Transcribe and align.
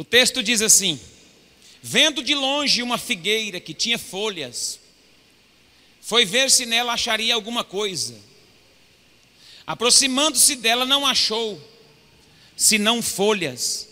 O 0.00 0.04
texto 0.04 0.42
diz 0.42 0.62
assim: 0.62 0.98
Vendo 1.82 2.22
de 2.22 2.34
longe 2.34 2.82
uma 2.82 2.96
figueira 2.96 3.60
que 3.60 3.74
tinha 3.74 3.98
folhas, 3.98 4.80
foi 6.00 6.24
ver 6.24 6.50
se 6.50 6.64
nela 6.64 6.94
acharia 6.94 7.34
alguma 7.34 7.62
coisa. 7.62 8.18
Aproximando-se 9.66 10.56
dela, 10.56 10.86
não 10.86 11.06
achou, 11.06 11.62
senão 12.56 13.02
folhas. 13.02 13.90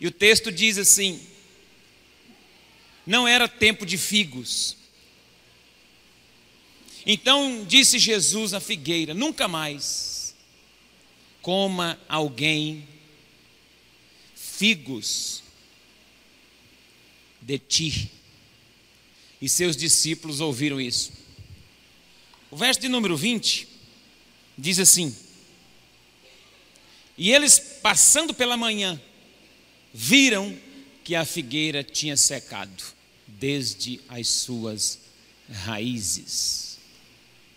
E 0.00 0.06
o 0.06 0.10
texto 0.10 0.50
diz 0.50 0.78
assim: 0.78 1.20
não 3.06 3.28
era 3.28 3.46
tempo 3.46 3.84
de 3.84 3.98
figos. 3.98 4.78
Então 7.04 7.66
disse 7.68 7.98
Jesus 7.98 8.54
à 8.54 8.60
figueira: 8.60 9.12
Nunca 9.12 9.46
mais 9.46 10.34
coma 11.42 12.00
alguém 12.08 12.88
figos 14.60 15.42
de 17.40 17.58
ti. 17.58 18.10
E 19.40 19.48
seus 19.48 19.74
discípulos 19.74 20.38
ouviram 20.38 20.78
isso. 20.78 21.12
O 22.50 22.58
verso 22.58 22.78
de 22.78 22.86
número 22.86 23.16
20 23.16 23.66
diz 24.58 24.78
assim: 24.78 25.16
E 27.16 27.32
eles, 27.32 27.58
passando 27.80 28.34
pela 28.34 28.54
manhã, 28.54 29.00
viram 29.94 30.54
que 31.02 31.14
a 31.14 31.24
figueira 31.24 31.82
tinha 31.82 32.14
secado 32.14 32.84
desde 33.26 33.98
as 34.10 34.28
suas 34.28 34.98
raízes. 35.50 36.78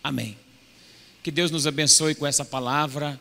Amém. 0.02 0.38
Que 1.22 1.30
Deus 1.30 1.50
nos 1.50 1.66
abençoe 1.66 2.14
com 2.14 2.26
essa 2.26 2.46
palavra, 2.46 3.20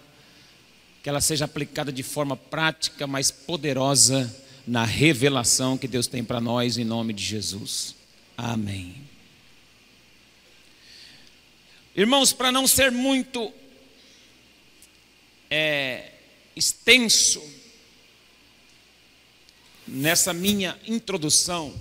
que 1.04 1.10
ela 1.10 1.20
seja 1.20 1.44
aplicada 1.44 1.92
de 1.92 2.02
forma 2.02 2.38
prática, 2.38 3.06
mas 3.06 3.30
poderosa 3.30 4.34
na 4.66 4.86
revelação 4.86 5.78
que 5.78 5.86
Deus 5.86 6.08
tem 6.08 6.24
para 6.24 6.40
nós, 6.40 6.78
em 6.78 6.86
nome 6.86 7.12
de 7.12 7.22
Jesus. 7.22 7.94
Amém. 8.38 9.04
Irmãos, 11.94 12.32
para 12.32 12.54
não 12.54 12.66
ser 12.66 12.90
muito 12.90 13.54
é, 15.50 16.14
extenso 16.56 17.44
nessa 19.86 20.34
minha 20.34 20.80
introdução, 20.88 21.76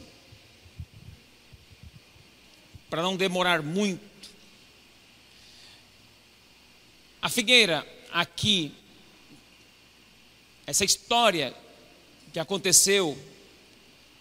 para 2.90 3.02
não 3.02 3.16
demorar 3.16 3.62
muito, 3.62 4.02
a 7.22 7.28
figueira 7.28 7.86
aqui, 8.10 8.74
essa 10.72 10.86
história 10.86 11.54
que 12.32 12.40
aconteceu 12.40 13.22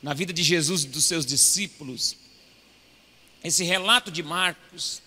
na 0.04 0.14
vida 0.14 0.34
de 0.34 0.44
Jesus 0.44 0.84
e 0.84 0.88
dos 0.90 1.06
seus 1.06 1.26
discípulos, 1.26 2.18
esse 3.42 3.64
relato 3.64 4.12
de 4.12 4.22
Marcos, 4.22 5.02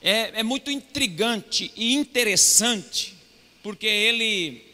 é, 0.00 0.40
é 0.40 0.42
muito 0.42 0.70
intrigante 0.70 1.70
e 1.76 1.92
interessante, 1.92 3.14
porque 3.62 3.86
ele 3.86 4.64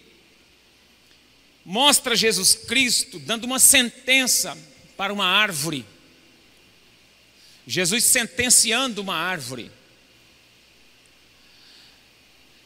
mostra 1.65 2.15
Jesus 2.15 2.55
Cristo 2.55 3.19
dando 3.19 3.43
uma 3.43 3.59
sentença 3.59 4.57
para 4.97 5.13
uma 5.13 5.27
árvore. 5.27 5.85
Jesus 7.67 8.05
sentenciando 8.05 9.03
uma 9.03 9.17
árvore. 9.17 9.80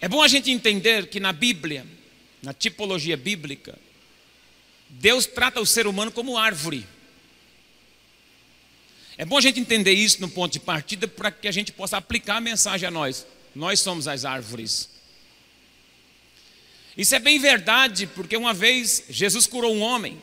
É 0.01 0.09
bom 0.09 0.23
a 0.23 0.29
gente 0.29 0.51
entender 0.51 1.07
que 1.09 1.19
na 1.19 1.33
Bíblia, 1.33 1.87
na 2.43 2.53
tipologia 2.53 3.17
bíblica, 3.17 3.79
Deus 4.89 5.27
trata 5.27 5.61
o 5.61 5.67
ser 5.67 5.87
humano 5.87 6.13
como 6.13 6.37
árvore. 6.37 6.87
É 9.17 9.25
bom 9.25 9.39
a 9.39 9.41
gente 9.41 9.61
entender 9.61 9.93
isso 9.93 10.21
no 10.21 10.29
ponto 10.29 10.53
de 10.53 10.61
partida 10.61 11.07
para 11.07 11.31
que 11.31 11.47
a 11.47 11.53
gente 11.53 11.73
possa 11.73 11.97
aplicar 11.97 12.37
a 12.37 12.41
mensagem 12.41 12.87
a 12.87 12.91
nós. 12.91 13.27
Nós 13.55 13.81
somos 13.81 14.09
as 14.09 14.25
árvores. 14.25 14.91
Isso 16.97 17.15
é 17.15 17.19
bem 17.19 17.39
verdade, 17.39 18.07
porque 18.07 18.37
uma 18.37 18.53
vez 18.53 19.05
Jesus 19.09 19.47
curou 19.47 19.75
um 19.75 19.81
homem 19.81 20.21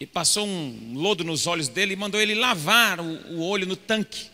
e 0.00 0.06
passou 0.06 0.46
um 0.46 0.92
lodo 0.94 1.24
nos 1.24 1.46
olhos 1.46 1.68
dele 1.68 1.94
e 1.94 1.96
mandou 1.96 2.20
ele 2.20 2.34
lavar 2.34 3.00
o, 3.00 3.40
olho 3.40 3.66
no 3.66 3.74
tanque. 3.74 4.30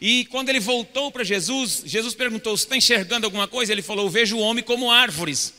E 0.00 0.26
quando 0.26 0.48
ele 0.48 0.60
voltou 0.60 1.10
para 1.10 1.24
Jesus, 1.24 1.82
Jesus 1.84 2.14
perguntou: 2.14 2.56
Você 2.56 2.64
está 2.64 2.76
enxergando 2.76 3.26
alguma 3.26 3.48
coisa? 3.48 3.72
Ele 3.72 3.82
falou: 3.82 4.06
Eu 4.06 4.10
vejo 4.10 4.36
o 4.36 4.40
homem 4.40 4.62
como 4.62 4.90
árvores. 4.90 5.54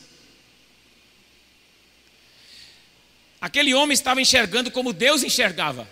Aquele 3.42 3.74
homem 3.74 3.94
estava 3.94 4.22
enxergando 4.22 4.72
como 4.72 4.94
Deus 4.94 5.24
enxergava. 5.24 5.88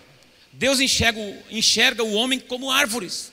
Deus 0.51 0.79
enxerga, 0.79 1.19
enxerga 1.49 2.03
o 2.03 2.13
homem 2.13 2.39
como 2.39 2.71
árvores. 2.71 3.31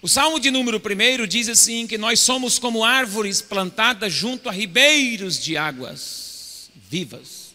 O 0.00 0.08
Salmo 0.08 0.40
de 0.40 0.50
número 0.50 0.80
1 0.80 1.26
diz 1.26 1.48
assim: 1.48 1.86
que 1.86 1.98
nós 1.98 2.20
somos 2.20 2.58
como 2.60 2.84
árvores 2.84 3.42
plantadas 3.42 4.12
junto 4.12 4.48
a 4.48 4.52
ribeiros 4.52 5.40
de 5.40 5.56
águas 5.56 6.70
vivas 6.88 7.54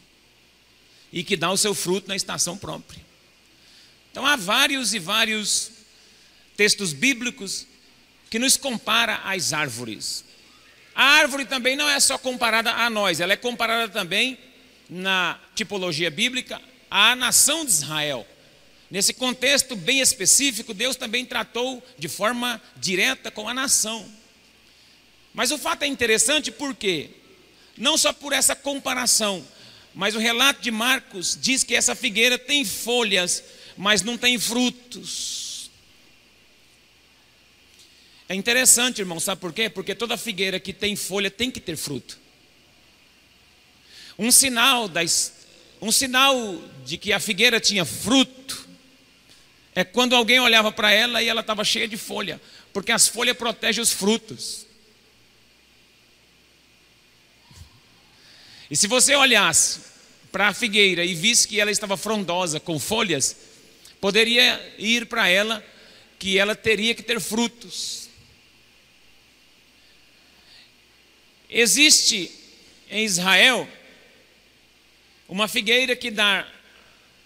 e 1.12 1.24
que 1.24 1.38
dá 1.38 1.50
o 1.50 1.58
seu 1.58 1.74
fruto 1.74 2.08
na 2.10 2.16
estação 2.16 2.58
própria. 2.58 3.07
Então 4.18 4.26
há 4.26 4.36
vários 4.36 4.96
e 4.96 5.00
vários 5.00 5.70
textos 6.56 6.92
bíblicos 6.92 7.68
que 8.32 8.40
nos 8.40 8.58
compara 8.58 9.22
às 9.24 9.54
árvores. 9.54 10.26
A 10.96 11.04
árvore 11.04 11.46
também 11.46 11.76
não 11.76 11.88
é 11.88 12.00
só 12.00 12.18
comparada 12.18 12.72
a 12.72 12.90
nós, 12.90 13.20
ela 13.20 13.34
é 13.34 13.36
comparada 13.36 13.88
também 13.88 14.36
na 14.90 15.40
tipologia 15.54 16.10
bíblica 16.10 16.60
à 16.90 17.16
nação 17.16 17.64
de 17.64 17.70
Israel. 17.70 18.28
Nesse 18.90 19.14
contexto 19.14 19.76
bem 19.76 20.00
específico, 20.00 20.74
Deus 20.74 20.96
também 20.96 21.24
tratou 21.24 21.86
de 21.96 22.08
forma 22.08 22.60
direta 22.76 23.30
com 23.30 23.48
a 23.48 23.54
nação. 23.54 24.04
Mas 25.32 25.52
o 25.52 25.60
fato 25.60 25.84
é 25.84 25.88
interessante 25.88 26.52
porque, 26.52 27.12
não 27.78 27.96
só 28.00 28.12
por 28.12 28.34
essa 28.34 28.56
comparação, 28.56 29.46
mas 29.94 30.16
o 30.16 30.20
relato 30.20 30.60
de 30.62 30.72
Marcos 30.72 31.38
diz 31.40 31.64
que 31.64 31.76
essa 31.76 31.94
figueira 31.94 32.40
tem 32.40 32.66
folhas, 32.66 33.44
mas 33.78 34.02
não 34.02 34.18
tem 34.18 34.40
frutos. 34.40 35.70
É 38.28 38.36
interessante, 38.36 39.00
irmão, 39.00 39.20
sabe 39.20 39.40
por 39.40 39.54
quê? 39.54 39.70
Porque 39.70 39.96
toda 39.96 40.18
figueira 40.18 40.60
que 40.60 40.74
tem 40.74 40.96
folha 40.96 41.32
tem 41.32 41.50
que 41.50 41.62
ter 41.62 41.78
fruto. 41.78 42.20
Um 44.20 44.32
sinal, 44.32 44.90
das, 44.90 45.34
um 45.82 45.92
sinal 45.92 46.36
de 46.84 46.98
que 46.98 47.14
a 47.14 47.20
figueira 47.20 47.60
tinha 47.60 47.86
fruto 47.86 48.68
é 49.76 49.84
quando 49.84 50.16
alguém 50.16 50.40
olhava 50.40 50.72
para 50.72 50.92
ela 50.92 51.22
e 51.22 51.30
ela 51.30 51.42
estava 51.42 51.64
cheia 51.64 51.88
de 51.88 51.96
folha, 51.96 52.42
porque 52.74 52.92
as 52.92 53.08
folhas 53.08 53.38
protegem 53.38 53.82
os 53.82 53.92
frutos. 53.92 54.66
E 58.70 58.76
se 58.76 58.88
você 58.88 59.16
olhasse 59.16 59.82
para 60.32 60.50
a 60.50 60.54
figueira 60.54 61.06
e 61.06 61.14
visse 61.14 61.48
que 61.48 61.60
ela 61.60 61.72
estava 61.72 61.96
frondosa, 61.96 62.60
com 62.60 62.78
folhas, 62.78 63.36
poderia 64.00 64.76
ir 64.78 65.06
para 65.06 65.28
ela 65.28 65.64
que 66.20 66.38
ela 66.38 66.56
teria 66.56 66.96
que 66.96 67.04
ter 67.04 67.20
frutos. 67.20 68.10
Existe 71.50 72.32
em 72.90 73.06
Israel 73.06 73.68
uma 75.28 75.48
figueira 75.48 75.96
que 75.96 76.10
dá 76.10 76.48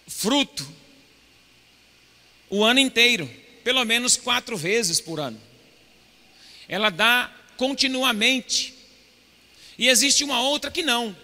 fruto 0.06 0.66
o 2.50 2.62
ano 2.62 2.80
inteiro, 2.80 3.30
pelo 3.64 3.84
menos 3.84 4.16
quatro 4.16 4.56
vezes 4.56 5.00
por 5.00 5.18
ano. 5.18 5.40
Ela 6.68 6.90
dá 6.90 7.32
continuamente. 7.56 8.74
E 9.78 9.88
existe 9.88 10.22
uma 10.22 10.42
outra 10.42 10.70
que 10.70 10.82
não. 10.82 11.16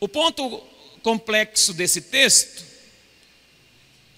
O 0.00 0.08
ponto 0.08 0.60
complexo 1.02 1.74
desse 1.74 2.00
texto, 2.00 2.64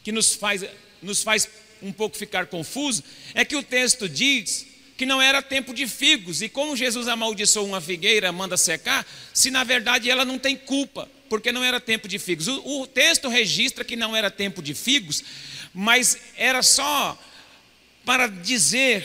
que 0.06 0.12
nos 0.12 0.37
faz, 0.37 0.64
nos 1.03 1.25
faz 1.25 1.49
um 1.82 1.93
pouco 1.93 2.17
ficar 2.17 2.47
confuso, 2.47 3.03
é 3.35 3.44
que 3.44 3.56
o 3.56 3.62
texto 3.62 4.08
diz 4.08 4.64
que 4.97 5.05
não 5.05 5.20
era 5.20 5.43
tempo 5.43 5.75
de 5.75 5.85
figos, 5.85 6.43
e 6.43 6.49
como 6.49 6.76
Jesus 6.76 7.08
amaldiçoou 7.08 7.67
uma 7.67 7.81
figueira, 7.81 8.31
manda 8.31 8.56
secar, 8.56 9.05
se 9.35 9.50
na 9.50 9.64
verdade 9.64 10.08
ela 10.08 10.25
não 10.25 10.38
tem 10.38 10.55
culpa 10.55 11.11
porque 11.29 11.50
não 11.50 11.64
era 11.64 11.81
tempo 11.81 12.06
de 12.06 12.20
figos. 12.20 12.47
O, 12.47 12.82
o 12.82 12.87
texto 12.87 13.29
registra 13.29 13.82
que 13.82 13.97
não 13.97 14.14
era 14.14 14.31
tempo 14.31 14.62
de 14.62 14.75
figos, 14.75 15.25
mas 15.75 16.17
era 16.37 16.62
só 16.62 17.20
para 18.05 18.29
dizer 18.29 19.05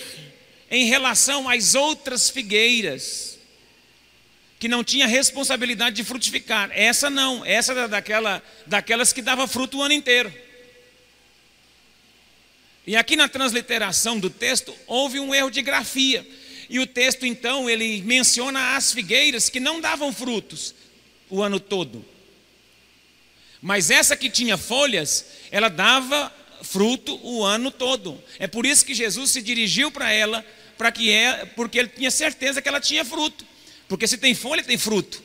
em 0.69 0.85
relação 0.85 1.49
às 1.49 1.73
outras 1.73 2.29
figueiras 2.29 3.39
que 4.59 4.67
não 4.67 4.83
tinha 4.83 5.07
responsabilidade 5.07 5.95
de 5.95 6.03
frutificar. 6.03 6.69
Essa 6.71 7.09
não, 7.09 7.43
essa 7.43 7.71
era 7.71 7.87
daquela, 7.87 8.43
daquelas 8.67 9.11
que 9.11 9.23
dava 9.23 9.47
fruto 9.47 9.79
o 9.79 9.81
ano 9.81 9.95
inteiro. 9.95 10.31
E 12.85 12.95
aqui 12.95 13.15
na 13.15 13.27
transliteração 13.27 14.19
do 14.19 14.29
texto 14.29 14.75
houve 14.87 15.19
um 15.19 15.33
erro 15.33 15.49
de 15.49 15.61
grafia. 15.61 16.27
E 16.69 16.79
o 16.79 16.87
texto 16.87 17.25
então 17.25 17.69
ele 17.69 18.01
menciona 18.01 18.75
as 18.75 18.91
figueiras 18.91 19.49
que 19.49 19.59
não 19.59 19.81
davam 19.81 20.11
frutos 20.11 20.73
o 21.29 21.41
ano 21.41 21.59
todo. 21.59 22.05
Mas 23.61 23.91
essa 23.91 24.17
que 24.17 24.29
tinha 24.29 24.57
folhas, 24.57 25.27
ela 25.51 25.69
dava 25.69 26.33
fruto 26.63 27.19
o 27.23 27.43
ano 27.43 27.69
todo. 27.69 28.21
É 28.39 28.47
por 28.47 28.65
isso 28.65 28.85
que 28.85 28.93
Jesus 28.93 29.31
se 29.31 29.41
dirigiu 29.41 29.91
para 29.91 30.11
ela, 30.11 30.45
para 30.77 30.91
que 30.91 31.11
é, 31.11 31.45
porque 31.55 31.77
ele 31.77 31.89
tinha 31.89 32.09
certeza 32.09 32.61
que 32.61 32.67
ela 32.67 32.81
tinha 32.81 33.05
fruto. 33.05 33.45
Porque 33.87 34.07
se 34.07 34.17
tem 34.17 34.33
folha, 34.33 34.63
tem 34.63 34.77
fruto. 34.77 35.21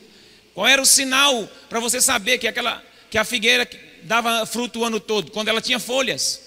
Qual 0.53 0.67
era 0.67 0.81
o 0.81 0.85
sinal 0.85 1.49
para 1.69 1.79
você 1.79 2.01
saber 2.01 2.37
que 2.37 2.47
aquela 2.47 2.83
que 3.09 3.17
a 3.17 3.23
figueira 3.23 3.67
dava 4.03 4.45
fruto 4.45 4.79
o 4.79 4.85
ano 4.85 4.99
todo? 4.99 5.31
Quando 5.31 5.47
ela 5.47 5.61
tinha 5.61 5.79
folhas. 5.79 6.46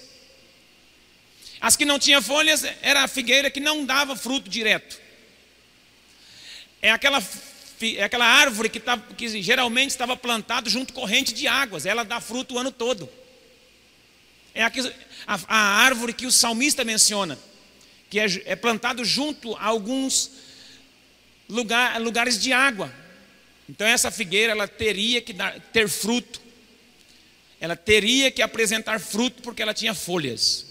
As 1.61 1.75
que 1.75 1.85
não 1.85 1.99
tinham 1.99 2.23
folhas 2.23 2.63
era 2.81 3.03
a 3.03 3.07
figueira 3.07 3.51
que 3.51 3.59
não 3.59 3.85
dava 3.85 4.15
fruto 4.15 4.49
direto. 4.49 4.99
É 6.81 6.89
aquela, 6.89 7.23
é 7.83 8.03
aquela 8.03 8.25
árvore 8.25 8.67
que, 8.67 8.79
tá, 8.79 8.97
que 8.97 9.41
geralmente 9.43 9.91
estava 9.91 10.17
plantada 10.17 10.67
junto 10.67 10.91
corrente 10.91 11.31
de 11.31 11.47
águas. 11.47 11.85
Ela 11.85 12.03
dá 12.03 12.19
fruto 12.19 12.55
o 12.55 12.57
ano 12.57 12.71
todo. 12.71 13.07
É 14.55 14.63
a, 14.63 14.71
a, 15.47 15.57
árvore 15.83 16.13
que 16.13 16.25
o 16.25 16.31
salmista 16.31 16.83
menciona, 16.83 17.37
que 18.09 18.19
é, 18.19 18.25
é 18.45 18.55
plantado 18.55 19.05
junto 19.05 19.55
a 19.55 19.65
alguns 19.65 20.31
lugar, 21.47 22.01
lugares 22.01 22.41
de 22.41 22.51
água. 22.51 22.91
Então 23.69 23.85
essa 23.85 24.09
figueira 24.09 24.51
ela 24.51 24.67
teria 24.67 25.21
que 25.21 25.31
dar, 25.31 25.59
ter 25.71 25.87
fruto. 25.87 26.41
Ela 27.59 27.75
teria 27.75 28.31
que 28.31 28.41
apresentar 28.41 28.99
fruto 28.99 29.43
porque 29.43 29.61
ela 29.61 29.75
tinha 29.75 29.93
folhas. 29.93 30.70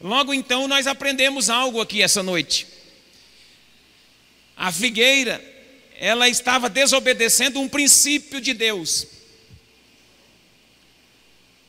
Logo 0.00 0.32
então 0.32 0.66
nós 0.66 0.86
aprendemos 0.86 1.50
algo 1.50 1.80
aqui 1.80 2.00
essa 2.00 2.22
noite. 2.22 2.66
A 4.56 4.72
figueira, 4.72 5.42
ela 5.98 6.28
estava 6.28 6.68
desobedecendo 6.68 7.60
um 7.60 7.68
princípio 7.68 8.40
de 8.40 8.54
Deus. 8.54 9.06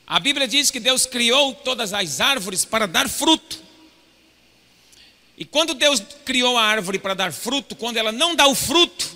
A 0.06 0.18
Bíblia 0.18 0.48
diz 0.48 0.70
que 0.70 0.80
Deus 0.80 1.06
criou 1.06 1.54
todas 1.54 1.92
as 1.92 2.20
árvores 2.20 2.64
para 2.64 2.86
dar 2.86 3.08
fruto. 3.08 3.62
E 5.36 5.44
quando 5.44 5.74
Deus 5.74 6.02
criou 6.24 6.56
a 6.56 6.64
árvore 6.64 6.98
para 6.98 7.14
dar 7.14 7.32
fruto, 7.32 7.74
quando 7.74 7.96
ela 7.96 8.12
não 8.12 8.34
dá 8.34 8.46
o 8.46 8.54
fruto, 8.54 9.10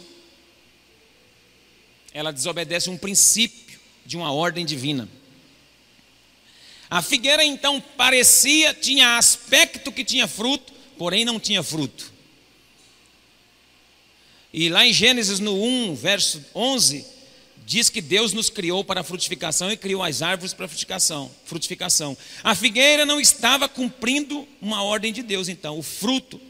ela 2.13 2.33
desobedece 2.33 2.89
um 2.89 2.97
princípio 2.97 3.79
de 4.05 4.17
uma 4.17 4.33
ordem 4.33 4.65
divina. 4.65 5.09
A 6.89 7.03
figueira 7.03 7.45
então 7.45 7.81
parecia, 7.81 8.73
tinha 8.75 9.19
aspecto 9.19 9.91
que 9.91 10.05
tinha 10.05 10.29
fruto, 10.29 10.73
porém 10.97 11.25
não 11.25 11.41
tinha 11.41 11.63
fruto. 11.63 12.13
E 14.53 14.69
lá 14.69 14.87
em 14.87 14.93
Gênesis 14.93 15.39
no 15.39 15.63
1, 15.63 15.95
verso 15.97 16.45
11, 16.55 17.05
diz 17.67 17.91
que 17.91 18.01
Deus 18.01 18.33
nos 18.33 18.49
criou 18.49 18.85
para 18.85 19.01
a 19.01 19.05
frutificação 19.05 19.71
e 19.71 19.77
criou 19.77 20.03
as 20.03 20.23
árvores 20.23 20.55
para 20.55 20.67
a 20.67 20.69
frutificação, 20.69 21.31
frutificação. 21.45 22.17
A 22.45 22.55
figueira 22.55 23.05
não 23.05 23.21
estava 23.21 23.69
cumprindo 23.69 24.47
uma 24.63 24.83
ordem 24.85 25.13
de 25.13 25.23
Deus, 25.23 25.49
então, 25.49 25.79
o 25.79 25.83
fruto. 25.83 26.41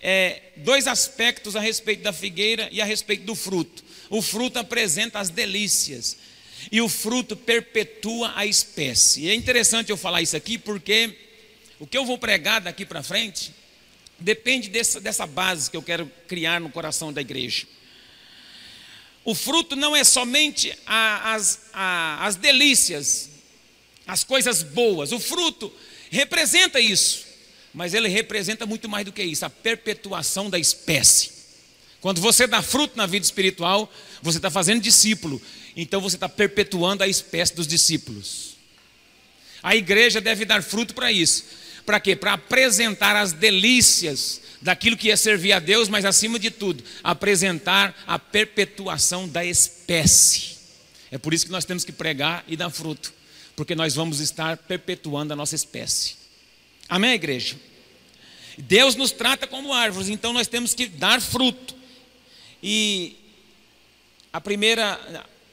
É, 0.00 0.52
dois 0.58 0.86
aspectos 0.86 1.56
a 1.56 1.60
respeito 1.60 2.02
da 2.02 2.12
figueira 2.12 2.68
e 2.70 2.80
a 2.80 2.84
respeito 2.84 3.24
do 3.24 3.34
fruto. 3.34 3.82
O 4.08 4.22
fruto 4.22 4.58
apresenta 4.58 5.18
as 5.18 5.30
delícias, 5.30 6.16
e 6.70 6.80
o 6.80 6.88
fruto 6.88 7.36
perpetua 7.36 8.32
a 8.34 8.46
espécie. 8.46 9.22
E 9.22 9.30
é 9.30 9.34
interessante 9.34 9.90
eu 9.90 9.96
falar 9.96 10.22
isso 10.22 10.36
aqui 10.36 10.58
porque 10.58 11.16
o 11.78 11.86
que 11.86 11.96
eu 11.96 12.04
vou 12.04 12.18
pregar 12.18 12.60
daqui 12.60 12.84
para 12.84 13.02
frente 13.02 13.52
depende 14.18 14.68
dessa, 14.68 15.00
dessa 15.00 15.26
base 15.26 15.70
que 15.70 15.76
eu 15.76 15.82
quero 15.82 16.10
criar 16.28 16.60
no 16.60 16.70
coração 16.70 17.12
da 17.12 17.20
igreja. 17.20 17.66
O 19.24 19.34
fruto 19.34 19.74
não 19.74 19.96
é 19.96 20.04
somente 20.04 20.76
a, 20.86 21.34
as, 21.34 21.70
a, 21.72 22.26
as 22.26 22.36
delícias, 22.36 23.30
as 24.06 24.22
coisas 24.22 24.62
boas. 24.62 25.12
O 25.12 25.18
fruto 25.18 25.72
representa 26.10 26.78
isso, 26.78 27.24
mas 27.72 27.94
ele 27.94 28.08
representa 28.08 28.66
muito 28.66 28.88
mais 28.88 29.04
do 29.04 29.12
que 29.12 29.22
isso 29.22 29.44
a 29.44 29.50
perpetuação 29.50 30.50
da 30.50 30.58
espécie. 30.58 31.32
Quando 32.00 32.20
você 32.20 32.46
dá 32.46 32.60
fruto 32.60 32.98
na 32.98 33.06
vida 33.06 33.24
espiritual, 33.24 33.90
você 34.20 34.36
está 34.36 34.50
fazendo 34.50 34.82
discípulo 34.82 35.40
então 35.76 36.00
você 36.00 36.16
está 36.16 36.28
perpetuando 36.28 37.02
a 37.02 37.08
espécie 37.08 37.54
dos 37.54 37.66
discípulos. 37.66 38.56
A 39.62 39.74
igreja 39.74 40.20
deve 40.20 40.44
dar 40.44 40.62
fruto 40.62 40.94
para 40.94 41.10
isso. 41.10 41.44
Para 41.86 42.00
quê? 42.00 42.14
Para 42.14 42.34
apresentar 42.34 43.16
as 43.16 43.32
delícias 43.32 44.40
daquilo 44.60 44.96
que 44.96 45.08
ia 45.08 45.16
servir 45.16 45.52
a 45.52 45.58
Deus, 45.58 45.88
mas 45.88 46.04
acima 46.04 46.38
de 46.38 46.50
tudo, 46.50 46.82
apresentar 47.02 47.94
a 48.06 48.18
perpetuação 48.18 49.28
da 49.28 49.44
espécie. 49.44 50.54
É 51.10 51.18
por 51.18 51.34
isso 51.34 51.46
que 51.46 51.52
nós 51.52 51.64
temos 51.64 51.84
que 51.84 51.92
pregar 51.92 52.44
e 52.48 52.56
dar 52.56 52.70
fruto, 52.70 53.12
porque 53.54 53.74
nós 53.74 53.94
vamos 53.94 54.20
estar 54.20 54.56
perpetuando 54.56 55.32
a 55.32 55.36
nossa 55.36 55.54
espécie. 55.54 56.16
Amém, 56.88 57.12
igreja? 57.12 57.56
Deus 58.56 58.94
nos 58.96 59.10
trata 59.10 59.46
como 59.46 59.72
árvores, 59.72 60.08
então 60.08 60.32
nós 60.32 60.46
temos 60.46 60.74
que 60.74 60.86
dar 60.86 61.20
fruto. 61.20 61.74
E 62.62 63.16
a 64.32 64.40
primeira, 64.40 64.98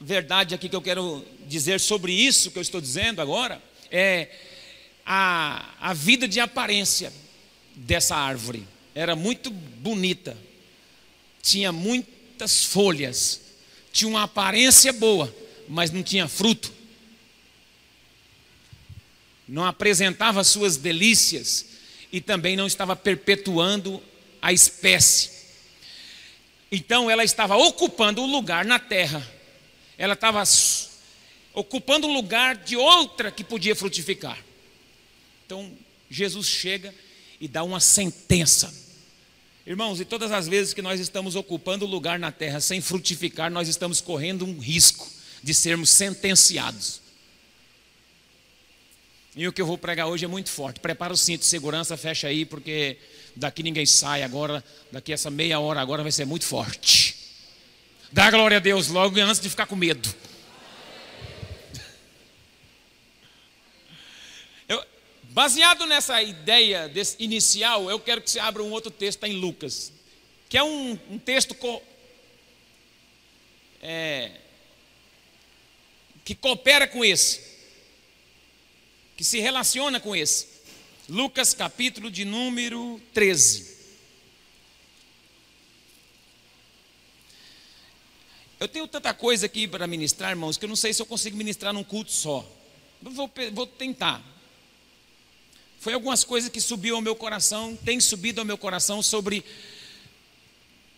verdade 0.01 0.56
aqui 0.56 0.68
que 0.68 0.75
eu 0.75 0.81
quero 0.81 1.24
dizer 1.48 1.80
sobre 1.80 2.12
isso 2.12 2.50
que 2.50 2.57
eu 2.57 2.62
estou 2.62 2.81
dizendo 2.81 3.21
agora 3.21 3.62
é 3.92 4.30
a, 5.06 5.69
a 5.80 5.94
vida 5.94 6.27
de 6.27 6.39
aparência 6.39 7.13
dessa 7.75 8.15
árvore. 8.15 8.68
Era 8.95 9.15
muito 9.15 9.51
bonita, 9.51 10.36
tinha 11.42 11.71
muitas 11.71 12.65
folhas, 12.65 13.42
tinha 13.94 14.09
uma 14.09 14.24
aparência 14.24 14.92
boa, 14.92 15.33
mas 15.69 15.92
não 15.92 16.01
tinha 16.01 16.27
fruto. 16.27 16.74
Não 19.48 19.65
apresentava 19.65 20.44
suas 20.44 20.77
delícias 20.77 21.68
e 22.12 22.19
também 22.19 22.56
não 22.56 22.65
estava 22.65 22.95
perpetuando 22.95 24.01
a 24.42 24.51
espécie. 24.51 25.30
Então 26.71 27.10
ela 27.10 27.24
estava 27.24 27.55
ocupando 27.55 28.22
o 28.22 28.25
lugar 28.25 28.65
na 28.65 28.79
terra 28.79 29.40
ela 30.01 30.13
estava 30.15 30.41
ocupando 31.53 32.08
o 32.08 32.12
lugar 32.12 32.55
de 32.55 32.75
outra 32.75 33.29
que 33.29 33.43
podia 33.43 33.75
frutificar. 33.75 34.43
Então, 35.46 35.72
Jesus 36.10 36.48
chega 36.48 36.91
e 37.39 37.48
dá 37.48 37.62
uma 37.62 37.79
sentença. 37.79 38.74
Irmãos, 39.63 40.00
e 40.00 40.05
todas 40.05 40.31
as 40.31 40.48
vezes 40.48 40.74
que 40.74 40.81
nós 40.81 41.00
estamos 41.00 41.36
ocupando 41.36 41.86
lugar 41.86 42.17
na 42.17 42.31
terra 42.31 42.60
sem 42.60 42.81
frutificar, 42.81 43.51
nós 43.51 43.67
estamos 43.67 44.01
correndo 44.01 44.43
um 44.43 44.58
risco 44.58 45.08
de 45.43 45.53
sermos 45.53 45.91
sentenciados. 45.91 47.00
E 49.36 49.48
o 49.48 49.53
que 49.53 49.62
eu 49.62 49.67
vou 49.67 49.77
pregar 49.77 50.08
hoje 50.08 50.25
é 50.25 50.27
muito 50.27 50.50
forte. 50.50 50.79
Prepara 50.79 51.13
o 51.13 51.17
cinto 51.17 51.41
de 51.41 51.46
segurança, 51.46 51.96
fecha 51.96 52.27
aí, 52.27 52.43
porque 52.43 52.98
daqui 53.36 53.62
ninguém 53.62 53.86
sai 53.86 54.24
agora. 54.24 54.63
Daqui 54.91 55.13
essa 55.13 55.29
meia 55.29 55.60
hora 55.60 55.79
agora 55.79 56.01
vai 56.01 56.12
ser 56.12 56.25
muito 56.25 56.43
forte. 56.43 57.00
Dá 58.12 58.30
glória 58.30 58.58
a 58.58 58.60
Deus 58.60 58.89
logo 58.89 59.18
antes 59.22 59.39
de 59.39 59.50
ficar 59.50 59.65
com 59.65 59.75
medo. 59.75 60.13
Eu, 64.68 64.84
baseado 65.30 65.86
nessa 65.86 66.22
ideia 66.22 66.91
inicial, 67.20 67.89
eu 67.89 67.98
quero 68.01 68.22
que 68.22 68.30
você 68.30 68.38
abra 68.38 68.62
um 68.62 68.72
outro 68.72 68.91
texto 68.91 69.24
em 69.24 69.32
Lucas, 69.38 69.94
que 70.50 70.58
é 70.58 70.63
um, 70.63 71.00
um 71.10 71.18
texto 71.18 71.56
co, 71.56 71.82
é, 73.82 74.32
que 76.25 76.36
coopera 76.36 76.88
com 76.88 77.06
esse, 77.06 77.39
que 79.15 79.24
se 79.24 79.39
relaciona 79.39 80.01
com 80.01 80.13
esse. 80.13 80.50
Lucas 81.08 81.53
capítulo 81.53 82.12
de 82.12 82.25
número 82.25 83.01
13. 83.13 83.80
Eu 88.62 88.68
tenho 88.68 88.88
tanta 88.88 89.12
coisa 89.12 89.48
aqui 89.48 89.68
para 89.68 89.88
ministrar, 89.88 90.30
irmãos, 90.30 90.56
que 90.56 90.65
eu 90.65 90.70
não 90.70 90.75
sei 90.75 90.94
se 90.94 91.01
eu 91.01 91.06
consigo 91.08 91.36
ministrar 91.36 91.74
num 91.74 91.84
culto 91.84 92.12
só. 92.12 92.48
Vou, 93.01 93.27
vou 93.53 93.65
tentar. 93.65 94.24
Foi 95.80 95.94
algumas 95.94 96.24
coisas 96.24 96.48
que 96.48 96.62
subiu 96.62 96.96
ao 96.96 97.01
meu 97.01 97.15
coração, 97.15 97.75
tem 97.84 98.00
subido 98.00 98.39
ao 98.39 98.46
meu 98.46 98.60
coração 98.60 99.01
sobre 99.01 99.44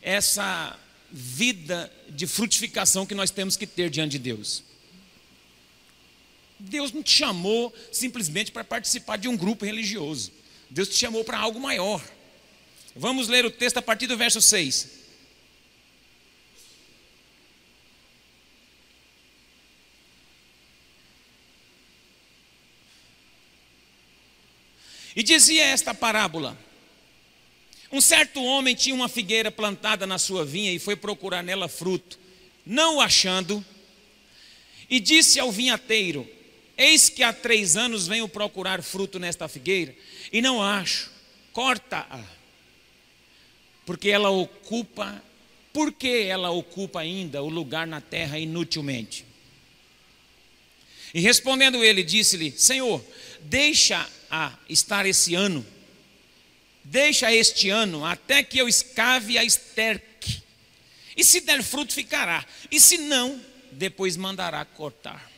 essa 0.02 0.78
vida 1.10 1.90
de 2.10 2.28
frutificação 2.28 3.06
que 3.06 3.16
nós 3.16 3.32
temos 3.32 3.56
que 3.56 3.66
ter 3.66 3.90
diante 3.90 4.12
de 4.12 4.20
Deus. 4.20 4.62
Deus 6.60 6.92
não 6.92 7.02
te 7.02 7.12
chamou 7.12 7.74
simplesmente 7.94 8.52
para 8.52 8.66
participar 8.66 9.16
de 9.16 9.30
um 9.30 9.38
grupo 9.38 9.64
religioso. 9.64 10.34
Deus 10.70 10.90
te 10.90 10.96
chamou 10.96 11.24
para 11.24 11.40
algo 11.40 11.62
maior. 11.62 12.04
Vamos 12.94 13.30
ler 13.30 13.46
o 13.46 13.52
texto 13.52 13.78
a 13.78 13.82
partir 13.82 14.08
do 14.08 14.18
verso 14.18 14.42
6. 14.42 15.03
E 25.16 25.24
dizia 25.24 25.64
esta 25.66 25.94
parábola: 25.94 26.58
Um 27.92 28.02
certo 28.02 28.44
homem 28.44 28.76
tinha 28.76 28.96
uma 28.96 29.10
figueira 29.10 29.52
plantada 29.52 30.08
na 30.08 30.18
sua 30.18 30.46
vinha 30.46 30.72
e 30.72 30.80
foi 30.80 30.96
procurar 30.96 31.44
nela 31.44 31.68
fruto. 31.68 32.20
Não 32.66 32.98
o 32.98 33.02
achando, 33.02 33.64
e 34.90 35.00
disse 35.00 35.40
ao 35.40 35.52
vinhateiro: 35.52 36.28
Eis 36.78 37.10
que 37.10 37.24
há 37.24 37.32
três 37.32 37.76
anos 37.76 38.08
venho 38.08 38.28
procurar 38.28 38.82
fruto 38.82 39.20
nesta 39.20 39.48
figueira 39.48 39.96
e 40.32 40.42
não 40.42 40.62
acho. 40.62 41.12
Corta-a, 41.52 42.24
porque 43.86 44.10
ela 44.10 44.30
ocupa, 44.30 45.22
porque 45.72 46.26
ela 46.28 46.50
ocupa 46.50 47.02
ainda 47.02 47.44
o 47.44 47.50
lugar 47.50 47.86
na 47.86 48.02
terra 48.02 48.40
inutilmente. 48.40 49.26
E 51.14 51.22
respondendo 51.22 51.84
ele, 51.84 52.04
disse-lhe: 52.04 52.52
Senhor, 52.52 53.04
deixa-a 53.44 54.58
estar 54.70 55.06
esse 55.06 55.36
ano, 55.36 55.66
deixa 56.84 57.34
este 57.34 57.70
ano, 57.70 58.06
até 58.06 58.44
que 58.44 58.58
eu 58.58 58.68
escave 58.68 59.38
a 59.38 59.44
esterque. 59.44 60.42
E 61.16 61.24
se 61.24 61.42
der 61.42 61.62
fruto, 61.64 61.94
ficará, 61.94 62.46
e 62.72 62.80
se 62.80 62.98
não, 62.98 63.40
depois 63.72 64.18
mandará 64.18 64.64
cortar 64.66 65.34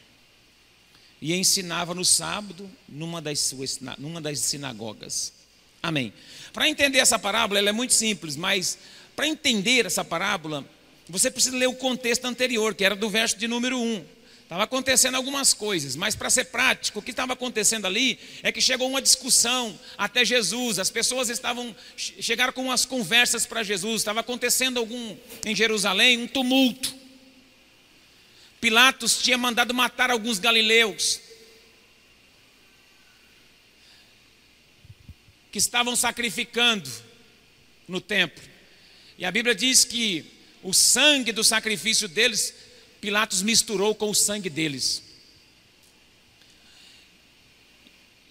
e 1.21 1.33
ensinava 1.33 1.95
no 1.95 2.05
sábado 2.05 2.69
numa 2.88 3.21
das, 3.21 3.39
suas, 3.39 3.79
numa 3.97 4.21
das 4.21 4.39
sinagogas. 4.39 5.33
Amém. 5.81 6.13
Para 6.53 6.69
entender 6.69 7.00
essa 7.00 7.17
parábola, 7.17 7.59
ela 7.59 7.69
é 7.69 7.71
muito 7.71 7.93
simples, 7.93 8.35
mas 8.35 8.77
para 9.15 9.27
entender 9.27 9.85
essa 9.85 10.03
parábola, 10.03 10.63
você 11.07 11.31
precisa 11.31 11.57
ler 11.57 11.67
o 11.67 11.74
contexto 11.74 12.25
anterior, 12.25 12.75
que 12.75 12.83
era 12.83 12.95
do 12.95 13.09
verso 13.09 13.38
de 13.38 13.47
número 13.47 13.79
1. 13.79 14.05
Estava 14.45 14.63
acontecendo 14.63 15.15
algumas 15.15 15.55
coisas, 15.55 15.95
mas 15.95 16.13
para 16.13 16.29
ser 16.29 16.45
prático, 16.45 16.99
o 16.99 17.01
que 17.01 17.09
estava 17.09 17.33
acontecendo 17.33 17.87
ali 17.87 18.19
é 18.43 18.51
que 18.51 18.61
chegou 18.61 18.87
uma 18.87 19.01
discussão 19.01 19.77
até 19.97 20.23
Jesus. 20.23 20.77
As 20.77 20.91
pessoas 20.91 21.29
estavam 21.29 21.75
chegaram 21.97 22.53
com 22.53 22.65
umas 22.65 22.85
conversas 22.85 23.47
para 23.47 23.63
Jesus. 23.63 24.01
Estava 24.01 24.19
acontecendo 24.19 24.77
algum 24.77 25.17
em 25.43 25.55
Jerusalém 25.55 26.19
um 26.19 26.27
tumulto. 26.27 26.93
Pilatos 28.61 29.17
tinha 29.17 29.35
mandado 29.35 29.73
matar 29.73 30.11
alguns 30.11 30.37
galileus 30.37 31.19
que 35.51 35.57
estavam 35.57 35.95
sacrificando 35.95 36.87
no 37.87 37.99
templo. 37.99 38.43
E 39.17 39.25
a 39.25 39.31
Bíblia 39.31 39.55
diz 39.55 39.83
que 39.83 40.35
o 40.65 40.73
sangue 40.73 41.31
do 41.31 41.43
sacrifício 41.43 42.07
deles, 42.07 42.54
Pilatos 43.05 43.43
misturou 43.43 43.93
com 43.93 44.09
o 44.09 44.15
sangue 44.15 44.50
deles. 44.50 45.03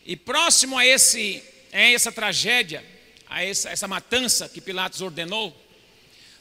E 0.04 0.16
próximo 0.16 0.76
a, 0.76 0.84
esse, 0.84 1.40
a 1.72 1.78
essa 1.78 2.10
tragédia, 2.10 2.84
a 3.28 3.44
essa, 3.44 3.70
essa 3.70 3.86
matança 3.86 4.48
que 4.48 4.60
Pilatos 4.60 5.00
ordenou, 5.00 5.56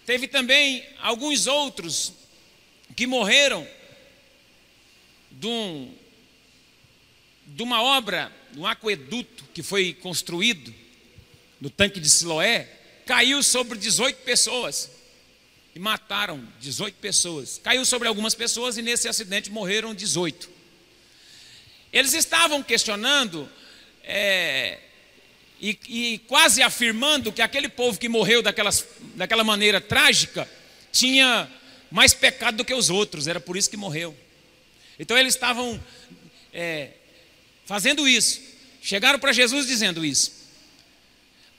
teve 0.04 0.28
também 0.28 0.84
alguns 1.00 1.46
outros 1.46 2.12
que 2.96 3.06
morreram 3.06 3.68
de, 5.30 5.46
um, 5.46 5.94
de 7.46 7.62
uma 7.62 7.84
obra, 7.84 8.36
de 8.52 8.60
um 8.60 8.66
aqueduto 8.66 9.44
que 9.54 9.62
foi 9.62 9.94
construído 9.94 10.74
no 11.62 11.70
tanque 11.70 12.00
de 12.00 12.10
Siloé, 12.10 12.68
caiu 13.06 13.44
sobre 13.44 13.78
18 13.78 14.24
pessoas 14.24 14.90
e 15.76 15.80
mataram 15.80 16.48
18 16.60 16.96
pessoas. 16.96 17.60
Caiu 17.64 17.86
sobre 17.86 18.08
algumas 18.08 18.36
pessoas 18.36 18.78
e 18.78 18.82
nesse 18.82 19.08
acidente 19.08 19.50
morreram 19.50 19.94
18. 19.94 20.50
Eles 21.92 22.14
estavam 22.14 22.62
questionando 22.62 23.50
é, 24.04 24.80
e, 25.60 25.80
e, 25.88 26.18
quase 26.28 26.62
afirmando 26.62 27.32
que 27.32 27.42
aquele 27.42 27.70
povo 27.70 28.00
que 28.00 28.10
morreu 28.10 28.42
daquelas, 28.42 28.86
daquela 29.16 29.44
maneira 29.44 29.80
trágica 29.80 30.50
tinha 30.92 31.50
mais 31.90 32.14
pecado 32.14 32.58
do 32.58 32.66
que 32.66 32.74
os 32.74 32.90
outros, 32.90 33.28
era 33.28 33.40
por 33.40 33.56
isso 33.56 33.70
que 33.70 33.78
morreu. 33.78 34.16
Então 35.00 35.18
eles 35.18 35.34
estavam 35.34 35.82
é, 36.54 36.90
fazendo 37.66 38.08
isso, 38.08 38.42
chegaram 38.82 39.20
para 39.20 39.32
Jesus 39.32 39.66
dizendo 39.66 40.04
isso. 40.04 40.43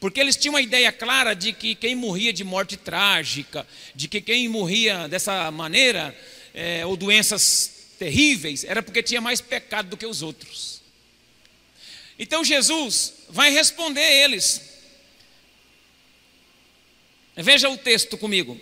Porque 0.05 0.21
eles 0.21 0.37
tinham 0.37 0.53
uma 0.53 0.61
ideia 0.61 0.93
clara 0.93 1.33
de 1.33 1.51
que 1.51 1.75
quem 1.75 1.95
morria 1.95 2.31
de 2.31 2.45
morte 2.45 2.77
trágica, 2.77 3.67
de 3.95 4.07
que 4.07 4.21
quem 4.21 4.47
morria 4.49 5.09
dessa 5.09 5.51
maneira, 5.51 6.15
é, 6.53 6.85
ou 6.85 6.95
doenças 6.95 7.95
terríveis, 7.99 8.65
era 8.65 8.83
porque 8.83 9.03
tinha 9.03 9.23
mais 9.23 9.41
pecado 9.41 9.89
do 9.89 9.97
que 9.97 10.05
os 10.05 10.21
outros. 10.21 10.83
Então 12.19 12.45
Jesus 12.45 13.15
vai 13.31 13.51
responder 13.51 14.03
eles. 14.03 14.61
Veja 17.35 17.71
o 17.71 17.79
texto 17.79 18.19
comigo. 18.19 18.61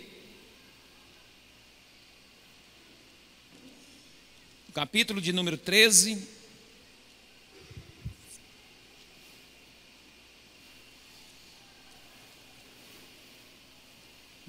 capítulo 4.73 5.19
de 5.19 5.33
número 5.33 5.57
13. 5.57 6.25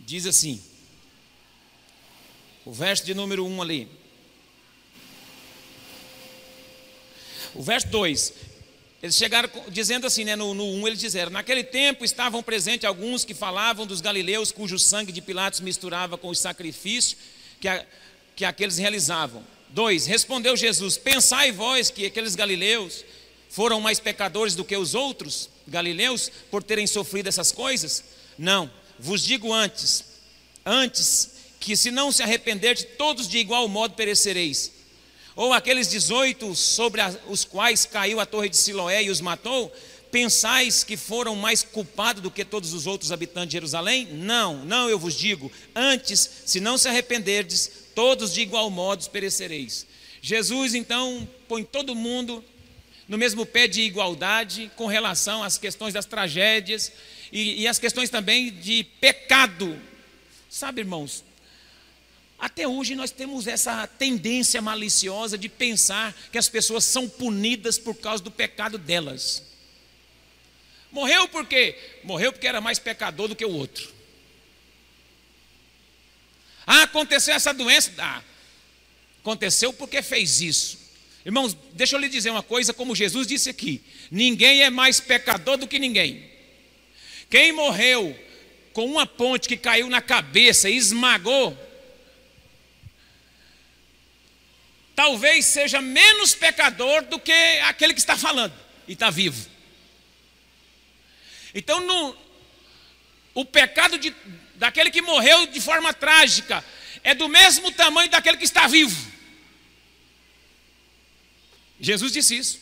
Diz 0.07 0.27
assim, 0.27 0.63
o 2.65 2.73
verso 2.73 3.05
de 3.05 3.15
número 3.15 3.47
1 3.47 3.63
ali. 3.63 3.89
O 7.55 7.63
verso 7.63 7.89
2, 7.89 8.35
eles 9.03 9.17
chegaram 9.17 9.49
dizendo 9.69 10.07
assim, 10.07 10.25
né, 10.25 10.37
no, 10.37 10.53
no 10.55 10.65
1 10.65 10.89
eles 10.89 11.01
disseram: 11.01 11.31
Naquele 11.31 11.65
tempo 11.65 12.05
estavam 12.05 12.43
presentes 12.43 12.85
alguns 12.85 13.25
que 13.25 13.33
falavam 13.33 13.87
dos 13.87 14.01
galileus 14.01 14.53
cujo 14.53 14.79
sangue 14.79 15.13
de 15.13 15.23
Pilatos 15.23 15.61
misturava 15.61 16.19
com 16.19 16.29
os 16.29 16.39
sacrifícios 16.39 17.17
que, 17.61 17.69
a, 17.69 17.87
que 18.37 18.45
aqueles 18.45 18.77
realizavam. 18.77 19.43
2: 19.71 20.07
Respondeu 20.07 20.57
Jesus: 20.57 20.99
Pensai 20.99 21.51
vós 21.51 21.91
que 21.91 22.07
aqueles 22.07 22.35
galileus 22.35 23.05
foram 23.49 23.81
mais 23.81 24.01
pecadores 24.01 24.55
do 24.55 24.65
que 24.65 24.77
os 24.77 24.95
outros 24.95 25.49
galileus 25.67 26.31
por 26.51 26.63
terem 26.63 26.87
sofrido 26.87 27.29
essas 27.29 27.53
coisas? 27.53 28.05
Não, 28.37 28.71
vos 28.99 29.23
digo 29.23 29.53
antes, 29.53 30.05
antes 30.65 31.31
que 31.61 31.77
se 31.77 31.91
não 31.91 32.13
se 32.13 32.23
arrependerdes, 32.23 32.87
todos 32.99 33.29
de 33.29 33.39
igual 33.39 33.67
modo 33.69 33.95
perecereis. 33.95 34.73
Ou 35.37 35.53
aqueles 35.53 35.89
18 35.89 36.55
sobre 36.55 37.01
os 37.29 37.45
quais 37.45 37.85
caiu 37.85 38.21
a 38.21 38.27
torre 38.27 38.49
de 38.49 38.57
Siloé 38.57 39.03
e 39.03 39.11
os 39.11 39.21
matou, 39.21 39.73
pensais 40.11 40.85
que 40.85 40.97
foram 40.97 41.35
mais 41.35 41.63
culpados 41.63 42.23
do 42.23 42.31
que 42.31 42.45
todos 42.45 42.73
os 42.73 42.87
outros 42.87 43.11
habitantes 43.11 43.49
de 43.49 43.55
Jerusalém? 43.55 44.07
Não, 44.13 44.65
não 44.65 44.89
eu 44.89 44.99
vos 44.99 45.15
digo, 45.15 45.51
antes, 45.75 46.31
se 46.47 46.61
não 46.61 46.79
se 46.79 46.87
arrependerdes, 46.87 47.71
todos 47.95 48.33
de 48.33 48.43
igual 48.43 48.71
modo 48.71 49.09
perecereis. 49.11 49.87
Jesus 50.23 50.75
então 50.75 51.29
põe 51.49 51.65
todo 51.65 51.95
mundo 51.95 52.45
no 53.07 53.19
mesmo 53.19 53.45
pé 53.45 53.69
de 53.69 53.83
igualdade 53.83 54.71
com 54.77 54.87
relação 54.87 55.43
às 55.43 55.59
questões 55.59 55.93
das 55.93 56.07
tragédias 56.07 56.93
e, 57.31 57.63
e 57.63 57.69
as 57.69 57.79
questões 57.79 58.09
também 58.09 58.51
de 58.51 58.85
pecado. 59.01 59.81
Sabe, 60.49 60.81
irmãos, 60.81 61.25
até 62.39 62.67
hoje 62.67 62.95
nós 62.95 63.11
temos 63.11 63.47
essa 63.47 63.87
tendência 63.87 64.61
maliciosa 64.61 65.37
de 65.37 65.49
pensar 65.49 66.15
que 66.31 66.39
as 66.39 66.49
pessoas 66.49 66.85
são 66.85 67.09
punidas 67.09 67.79
por 67.79 67.95
causa 67.95 68.23
do 68.23 68.31
pecado 68.31 68.79
delas. 68.79 69.43
Morreu 70.91 71.29
por 71.29 71.47
quê? 71.47 71.77
Morreu 72.05 72.33
porque 72.33 72.47
era 72.47 72.61
mais 72.61 72.79
pecador 72.79 73.29
do 73.29 73.37
que 73.37 73.45
o 73.45 73.51
outro. 73.51 73.93
Ah, 76.67 76.85
aconteceu 76.85 77.35
essa 77.35 77.53
doença? 77.53 77.93
Ah, 77.99 78.23
aconteceu 79.21 79.73
porque 79.73 80.03
fez 80.03 80.41
isso. 80.41 80.84
Irmãos, 81.25 81.57
deixa 81.73 81.97
eu 81.97 82.01
lhe 82.01 82.09
dizer 82.09 82.31
uma 82.31 82.43
coisa, 82.43 82.75
como 82.75 82.95
Jesus 82.95 83.27
disse 83.27 83.49
aqui: 83.49 83.83
ninguém 84.11 84.63
é 84.63 84.71
mais 84.71 85.01
pecador 85.01 85.57
do 85.57 85.67
que 85.67 85.79
ninguém. 85.79 86.31
Quem 87.31 87.53
morreu 87.53 88.19
com 88.73 88.85
uma 88.85 89.07
ponte 89.07 89.49
que 89.49 89.57
caiu 89.57 89.89
na 89.89 90.03
cabeça 90.03 90.69
e 90.69 90.77
esmagou, 90.77 91.57
talvez 94.95 95.47
seja 95.47 95.81
menos 95.81 96.35
pecador 96.35 97.03
do 97.03 97.19
que 97.19 97.33
aquele 97.63 97.95
que 97.95 98.01
está 98.01 98.17
falando 98.17 98.55
e 98.87 98.93
está 98.93 99.09
vivo. 99.09 99.49
Então, 101.55 101.81
no, 101.81 102.17
o 103.33 103.45
pecado 103.45 103.99
de, 103.99 104.15
daquele 104.57 104.91
que 104.91 105.01
morreu 105.01 105.47
de 105.47 105.61
forma 105.61 105.95
trágica 105.95 106.63
é 107.03 107.15
do 107.15 107.29
mesmo 107.29 107.71
tamanho 107.71 108.11
daquele 108.11 108.37
que 108.37 108.45
está 108.45 108.67
vivo. 108.67 109.14
Jesus 111.85 112.13
disse 112.13 112.37
isso. 112.37 112.61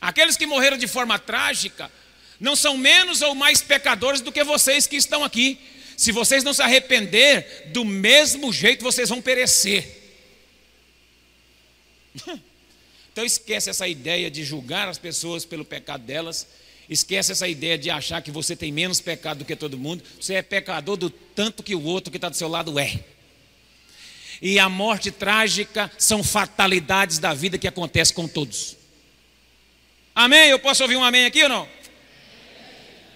Aqueles 0.00 0.36
que 0.36 0.46
morreram 0.46 0.76
de 0.76 0.86
forma 0.86 1.18
trágica 1.18 1.90
não 2.38 2.54
são 2.54 2.76
menos 2.76 3.22
ou 3.22 3.34
mais 3.34 3.62
pecadores 3.62 4.20
do 4.20 4.30
que 4.30 4.44
vocês 4.44 4.86
que 4.86 4.96
estão 4.96 5.24
aqui. 5.24 5.58
Se 5.96 6.12
vocês 6.12 6.44
não 6.44 6.52
se 6.52 6.62
arrepender, 6.62 7.70
do 7.72 7.84
mesmo 7.84 8.52
jeito 8.52 8.84
vocês 8.84 9.08
vão 9.08 9.20
perecer. 9.20 10.04
Então 13.12 13.24
esquece 13.24 13.70
essa 13.70 13.88
ideia 13.88 14.30
de 14.30 14.44
julgar 14.44 14.88
as 14.88 14.98
pessoas 14.98 15.42
pelo 15.42 15.64
pecado 15.64 16.04
delas 16.04 16.46
Esquece 16.88 17.32
essa 17.32 17.48
ideia 17.48 17.76
de 17.76 17.90
achar 17.90 18.22
que 18.22 18.30
você 18.30 18.54
tem 18.54 18.70
menos 18.70 19.00
pecado 19.00 19.38
do 19.38 19.44
que 19.44 19.56
todo 19.56 19.76
mundo. 19.76 20.02
Você 20.20 20.34
é 20.34 20.42
pecador 20.42 20.96
do 20.96 21.10
tanto 21.10 21.62
que 21.62 21.74
o 21.74 21.82
outro 21.82 22.10
que 22.10 22.16
está 22.16 22.28
do 22.28 22.36
seu 22.36 22.48
lado 22.48 22.78
é. 22.78 23.00
E 24.40 24.58
a 24.58 24.68
morte 24.68 25.10
trágica 25.10 25.90
são 25.98 26.22
fatalidades 26.22 27.18
da 27.18 27.32
vida 27.32 27.58
que 27.58 27.68
acontece 27.68 28.12
com 28.12 28.28
todos. 28.28 28.76
Amém? 30.14 30.50
Eu 30.50 30.58
posso 30.58 30.82
ouvir 30.82 30.96
um 30.96 31.04
amém 31.04 31.26
aqui 31.26 31.42
ou 31.42 31.48
não? 31.48 31.68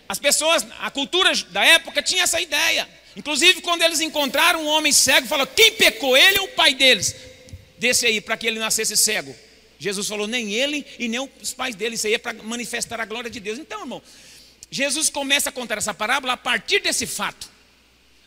As 0.08 0.18
pessoas, 0.18 0.66
a 0.80 0.90
cultura 0.90 1.32
da 1.50 1.64
época 1.64 2.02
tinha 2.02 2.24
essa 2.24 2.40
ideia. 2.40 2.88
Inclusive, 3.16 3.60
quando 3.60 3.82
eles 3.82 4.00
encontraram 4.00 4.62
um 4.64 4.66
homem 4.66 4.92
cego, 4.92 5.26
falaram: 5.26 5.50
quem 5.54 5.72
pecou? 5.72 6.16
Ele 6.16 6.40
ou 6.40 6.46
o 6.46 6.48
pai 6.48 6.74
deles? 6.74 7.14
Desse 7.78 8.06
aí, 8.06 8.20
para 8.20 8.36
que 8.36 8.46
ele 8.46 8.58
nascesse 8.58 8.96
cego. 8.96 9.34
Jesus 9.78 10.08
falou: 10.08 10.26
nem 10.26 10.52
ele 10.52 10.86
e 10.98 11.08
nem 11.08 11.20
os 11.40 11.54
pais 11.54 11.74
dele. 11.74 11.94
Isso 11.94 12.06
aí 12.06 12.14
é 12.14 12.18
para 12.18 12.32
manifestar 12.34 13.00
a 13.00 13.04
glória 13.04 13.30
de 13.30 13.40
Deus. 13.40 13.58
Então, 13.58 13.80
irmão, 13.80 14.02
Jesus 14.70 15.08
começa 15.08 15.48
a 15.48 15.52
contar 15.52 15.78
essa 15.78 15.94
parábola 15.94 16.34
a 16.34 16.36
partir 16.36 16.80
desse 16.80 17.06
fato. 17.06 17.50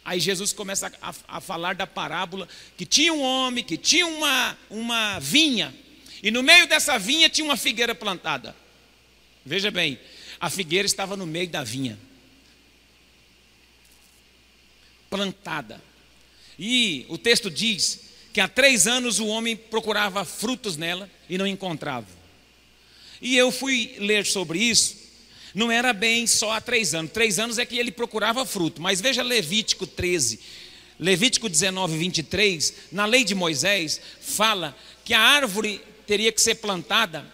Aí 0.06 0.20
Jesus 0.20 0.52
começa 0.52 0.92
a, 1.02 1.14
a, 1.28 1.42
falar 1.42 1.76
da 1.76 1.88
parábola 1.88 2.48
que 2.78 2.86
tinha 2.86 3.14
um 3.14 3.22
homem, 3.22 3.64
que 3.64 3.78
tinha 3.78 4.06
uma, 4.06 4.58
uma 4.70 5.20
vinha, 5.20 5.74
e 6.22 6.30
no 6.30 6.44
meio 6.44 6.68
dessa 6.68 6.98
vinha 7.00 7.30
tinha 7.30 7.46
uma 7.46 7.56
figueira 7.56 7.96
plantada. 7.96 8.56
Veja 9.46 9.72
bem, 9.72 9.98
a 10.40 10.50
figueira 10.50 10.86
estava 10.86 11.16
no 11.16 11.26
meio 11.26 11.48
da 11.48 11.64
vinha, 11.64 11.98
plantada. 15.10 15.82
E 16.60 17.06
o 17.08 17.18
texto 17.18 17.50
diz 17.50 18.02
que 18.34 18.42
há 18.42 18.48
três 18.48 18.88
anos 18.88 19.20
o 19.20 19.28
homem 19.28 19.56
procurava 19.56 20.26
frutos 20.26 20.76
nela 20.76 21.10
e 21.30 21.38
não 21.38 21.48
encontrava. 21.48 22.08
E 23.22 23.38
eu 23.38 23.52
fui 23.52 23.96
ler 24.00 24.26
sobre 24.26 24.60
isso 24.60 25.03
não 25.54 25.72
era 25.72 25.94
bem 25.94 26.26
só 26.26 26.52
há 26.52 26.62
três 26.62 26.94
anos. 26.94 27.12
Três 27.12 27.40
anos 27.40 27.58
é 27.58 27.66
que 27.66 27.78
ele 27.78 27.92
procurava 27.92 28.46
fruto. 28.46 28.82
Mas 28.82 29.00
veja 29.00 29.22
Levítico 29.22 29.86
13, 29.86 30.40
Levítico 31.00 31.50
19, 31.50 31.98
23, 31.98 32.74
na 32.92 33.06
lei 33.06 33.24
de 33.24 33.36
Moisés, 33.36 34.00
fala 34.22 34.76
que 35.04 35.14
a 35.14 35.20
árvore 35.20 35.82
teria 36.06 36.32
que 36.32 36.42
ser 36.42 36.56
plantada 36.56 37.26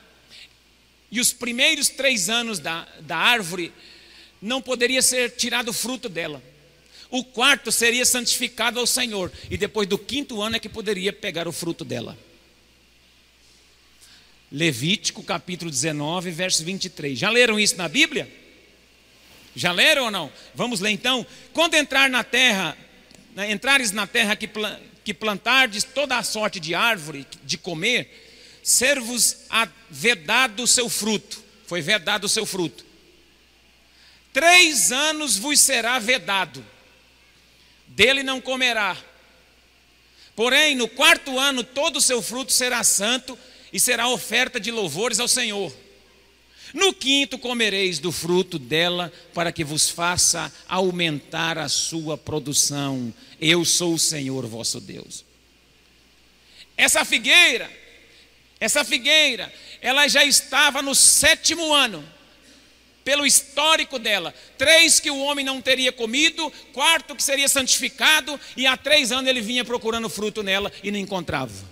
e 1.12 1.20
os 1.20 1.34
primeiros 1.34 1.90
três 1.90 2.30
anos 2.30 2.60
da, 2.60 2.88
da 3.02 3.18
árvore 3.18 3.74
não 4.42 4.62
poderia 4.62 5.02
ser 5.02 5.32
tirado 5.32 5.70
o 5.70 5.74
fruto 5.74 6.08
dela. 6.08 6.42
O 7.10 7.24
quarto 7.24 7.72
seria 7.72 8.06
santificado 8.06 8.80
ao 8.80 8.86
Senhor, 8.86 9.32
e 9.50 9.58
depois 9.58 9.88
do 9.88 9.98
quinto 9.98 10.42
ano 10.42 10.58
é 10.58 10.60
que 10.60 10.70
poderia 10.70 11.12
pegar 11.12 11.48
o 11.48 11.52
fruto 11.52 11.84
dela. 11.84 12.18
Levítico 14.52 15.24
capítulo 15.24 15.70
19, 15.70 16.32
verso 16.32 16.64
23. 16.64 17.18
Já 17.18 17.30
leram 17.30 17.60
isso 17.60 17.78
na 17.78 17.88
Bíblia? 17.88 18.32
Já 19.56 19.72
leram 19.72 20.06
ou 20.06 20.12
não? 20.12 20.32
Vamos 20.56 20.80
ler 20.80 20.90
então. 20.90 21.26
Quando 21.54 21.76
entrar 21.76 22.10
na 22.10 22.24
terra, 22.24 22.76
né, 23.36 23.52
entrares 23.52 23.92
na 23.92 24.08
terra 24.08 24.36
que, 24.36 24.50
que 25.04 25.14
plantardes 25.14 25.84
toda 25.84 26.18
a 26.18 26.24
sorte 26.24 26.60
de 26.60 26.74
árvore 26.74 27.28
de 27.44 27.58
comer, 27.58 28.60
ser-vos 28.64 29.46
vedado 29.90 30.64
o 30.64 30.68
seu 30.68 30.90
fruto. 30.90 31.44
Foi 31.68 31.82
vedado 31.82 32.24
o 32.24 32.30
seu 32.30 32.46
fruto. 32.46 32.84
Três 34.34 34.92
anos 34.92 35.38
vos 35.38 35.60
será 35.60 36.00
vedado, 36.00 36.66
dele 37.88 38.24
não 38.24 38.40
comerá. 38.40 38.98
Porém, 40.36 40.76
no 40.76 40.88
quarto 40.88 41.38
ano 41.38 41.64
todo 41.64 41.98
o 41.98 42.02
seu 42.02 42.22
fruto 42.22 42.52
será 42.52 42.84
santo 42.84 43.38
e 43.72 43.80
será 43.80 44.08
oferta 44.08 44.60
de 44.60 44.72
louvores 44.72 45.20
ao 45.20 45.28
Senhor. 45.28 45.74
No 46.74 46.94
quinto 46.94 47.38
comereis 47.40 48.00
do 48.00 48.12
fruto 48.12 48.60
dela, 48.60 49.12
para 49.34 49.52
que 49.52 49.64
vos 49.64 49.90
faça 49.90 50.54
aumentar 50.68 51.58
a 51.58 51.68
sua 51.68 52.18
produção. 52.18 53.14
Eu 53.42 53.66
sou 53.66 53.96
o 53.96 54.00
Senhor 54.00 54.46
vosso 54.46 54.80
Deus. 54.80 55.26
Essa 56.78 57.04
figueira, 57.04 57.70
essa 58.60 58.86
figueira, 58.86 59.52
ela 59.82 60.08
já 60.08 60.24
estava 60.24 60.82
no 60.82 60.94
sétimo 60.94 61.74
ano, 61.74 62.08
pelo 63.04 63.26
histórico 63.26 63.98
dela. 63.98 64.34
Três 64.58 65.00
que 65.00 65.10
o 65.10 65.20
homem 65.20 65.44
não 65.44 65.62
teria 65.62 65.92
comido, 65.92 66.52
quarto 66.72 67.16
que 67.16 67.24
seria 67.24 67.50
santificado, 67.50 68.40
e 68.56 68.68
há 68.68 68.78
três 68.78 69.12
anos 69.12 69.28
ele 69.28 69.42
vinha 69.42 69.66
procurando 69.66 70.08
fruto 70.08 70.44
nela 70.44 70.72
e 70.84 70.92
não 70.92 71.00
encontrava. 71.00 71.69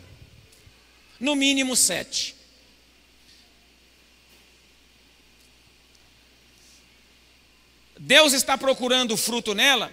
No 1.20 1.36
mínimo 1.36 1.76
sete. 1.76 2.38
Deus 8.00 8.34
está 8.34 8.58
procurando 8.58 9.18
fruto 9.18 9.56
nela, 9.56 9.92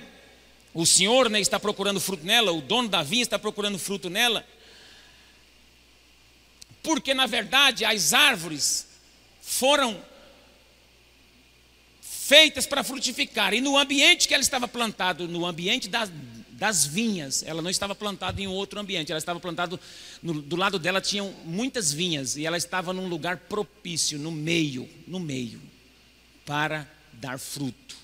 o 0.75 0.85
Senhor 0.85 1.31
né, 1.31 1.41
está 1.41 1.59
procurando 1.59 2.01
fruto 2.01 2.25
nela, 2.25 2.53
o 2.53 2.61
dono 2.61 2.89
da 2.89 3.03
vinha 3.03 3.23
está 3.23 3.39
procurando 3.39 3.79
fruto 3.79 4.11
nela, 4.11 4.47
porque 6.83 7.15
na 7.15 7.27
verdade 7.27 7.85
as 7.85 8.13
árvores 8.13 8.87
foram 9.41 10.01
feitas 12.03 12.67
para 12.67 12.85
frutificar, 12.85 13.55
e 13.55 13.61
no 13.61 13.77
ambiente 13.79 14.29
que 14.29 14.35
ela 14.35 14.43
estava 14.43 14.69
plantado, 14.69 15.27
no 15.27 15.47
ambiente 15.47 15.89
da, 15.89 16.09
das 16.55 16.85
vinhas. 16.87 17.43
Ela 17.43 17.63
não 17.63 17.71
estava 17.71 17.95
plantada 17.95 18.41
em 18.41 18.47
outro 18.47 18.81
ambiente, 18.81 19.11
ela 19.13 19.19
estava 19.19 19.41
plantada, 19.41 19.79
do 20.23 20.57
lado 20.57 20.79
dela 20.79 21.01
tinham 21.01 21.33
muitas 21.45 21.93
vinhas 21.93 22.37
e 22.37 22.47
ela 22.47 22.57
estava 22.57 22.93
num 22.93 23.09
lugar 23.09 23.37
propício, 23.37 24.19
no 24.19 24.31
meio, 24.31 24.89
no 25.07 25.21
meio, 25.21 25.61
para 26.45 26.89
dar 27.13 27.39
fruto. 27.39 27.97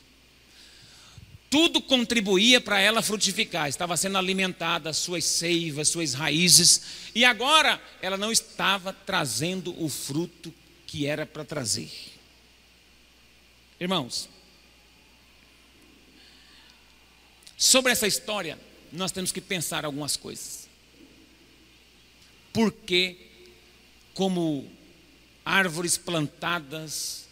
Tudo 1.49 1.83
contribuía 1.83 2.61
para 2.61 2.81
ela 2.81 3.03
frutificar, 3.03 3.69
estava 3.69 3.97
sendo 3.97 4.17
alimentada, 4.17 4.93
suas 4.93 5.25
seivas, 5.25 5.89
suas 5.89 6.15
raízes, 6.15 6.83
e 7.13 7.25
agora 7.25 7.83
ela 8.01 8.17
não 8.17 8.31
estava 8.31 8.93
trazendo 8.93 9.75
o 9.83 9.89
fruto 9.89 10.55
que 10.87 11.07
era 11.07 11.27
para 11.27 11.45
trazer. 11.45 11.91
Irmãos, 13.81 14.29
Sobre 17.61 17.93
essa 17.93 18.07
história, 18.07 18.59
nós 18.91 19.13
temos 19.13 19.31
que 19.31 19.41
pensar 19.41 19.85
algumas 19.85 20.17
coisas. 20.17 20.67
Porque, 22.55 23.19
como 24.15 24.67
árvores 25.45 25.99
plantadas 25.99 27.27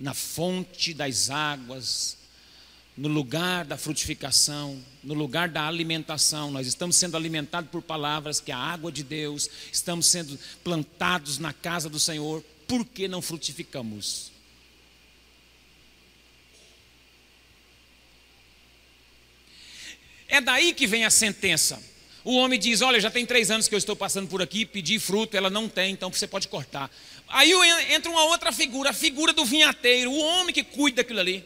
na 0.00 0.12
fonte 0.12 0.92
das 0.92 1.30
águas, 1.30 2.18
no 2.96 3.08
lugar 3.08 3.64
da 3.64 3.76
frutificação, 3.78 4.82
no 5.04 5.14
lugar 5.14 5.48
da 5.48 5.68
alimentação. 5.68 6.50
Nós 6.50 6.66
estamos 6.66 6.96
sendo 6.96 7.16
alimentados 7.16 7.70
por 7.70 7.80
palavras 7.80 8.40
que 8.40 8.50
é 8.50 8.54
a 8.56 8.58
água 8.58 8.90
de 8.90 9.04
Deus, 9.04 9.48
estamos 9.72 10.06
sendo 10.06 10.36
plantados 10.64 11.38
na 11.38 11.52
casa 11.52 11.88
do 11.88 12.00
Senhor, 12.00 12.42
por 12.66 12.84
que 12.84 13.06
não 13.06 13.22
frutificamos? 13.22 14.32
É 20.28 20.40
daí 20.40 20.74
que 20.74 20.86
vem 20.86 21.04
a 21.04 21.10
sentença. 21.10 21.82
O 22.22 22.36
homem 22.36 22.58
diz: 22.58 22.82
Olha, 22.82 23.00
já 23.00 23.10
tem 23.10 23.24
três 23.24 23.50
anos 23.50 23.66
que 23.66 23.74
eu 23.74 23.78
estou 23.78 23.96
passando 23.96 24.28
por 24.28 24.42
aqui, 24.42 24.66
pedi 24.66 24.98
fruto, 24.98 25.36
ela 25.36 25.48
não 25.48 25.68
tem, 25.68 25.92
então 25.92 26.12
você 26.12 26.26
pode 26.26 26.46
cortar. 26.46 26.90
Aí 27.26 27.50
entra 27.90 28.10
uma 28.10 28.24
outra 28.24 28.52
figura, 28.52 28.90
a 28.90 28.92
figura 28.92 29.32
do 29.32 29.44
vinhateiro, 29.44 30.10
o 30.10 30.18
homem 30.18 30.54
que 30.54 30.62
cuida 30.62 30.96
daquilo 31.02 31.20
ali. 31.20 31.44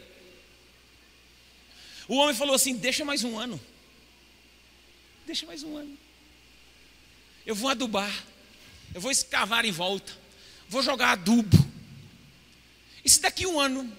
O 2.09 2.17
homem 2.17 2.35
falou 2.35 2.55
assim: 2.55 2.75
Deixa 2.75 3.05
mais 3.05 3.23
um 3.23 3.39
ano. 3.39 3.61
Deixa 5.25 5.47
mais 5.47 5.63
um 5.63 5.77
ano. 5.77 5.97
Eu 7.47 7.55
vou 7.55 7.71
adubar, 7.71 8.13
eu 8.93 9.01
vou 9.01 9.11
escavar 9.11 9.65
em 9.65 9.71
volta, 9.71 10.13
vou 10.69 10.83
jogar 10.83 11.13
adubo. 11.13 11.71
E 13.05 13.09
se 13.09 13.21
daqui 13.21 13.47
um 13.47 13.61
ano 13.61 13.93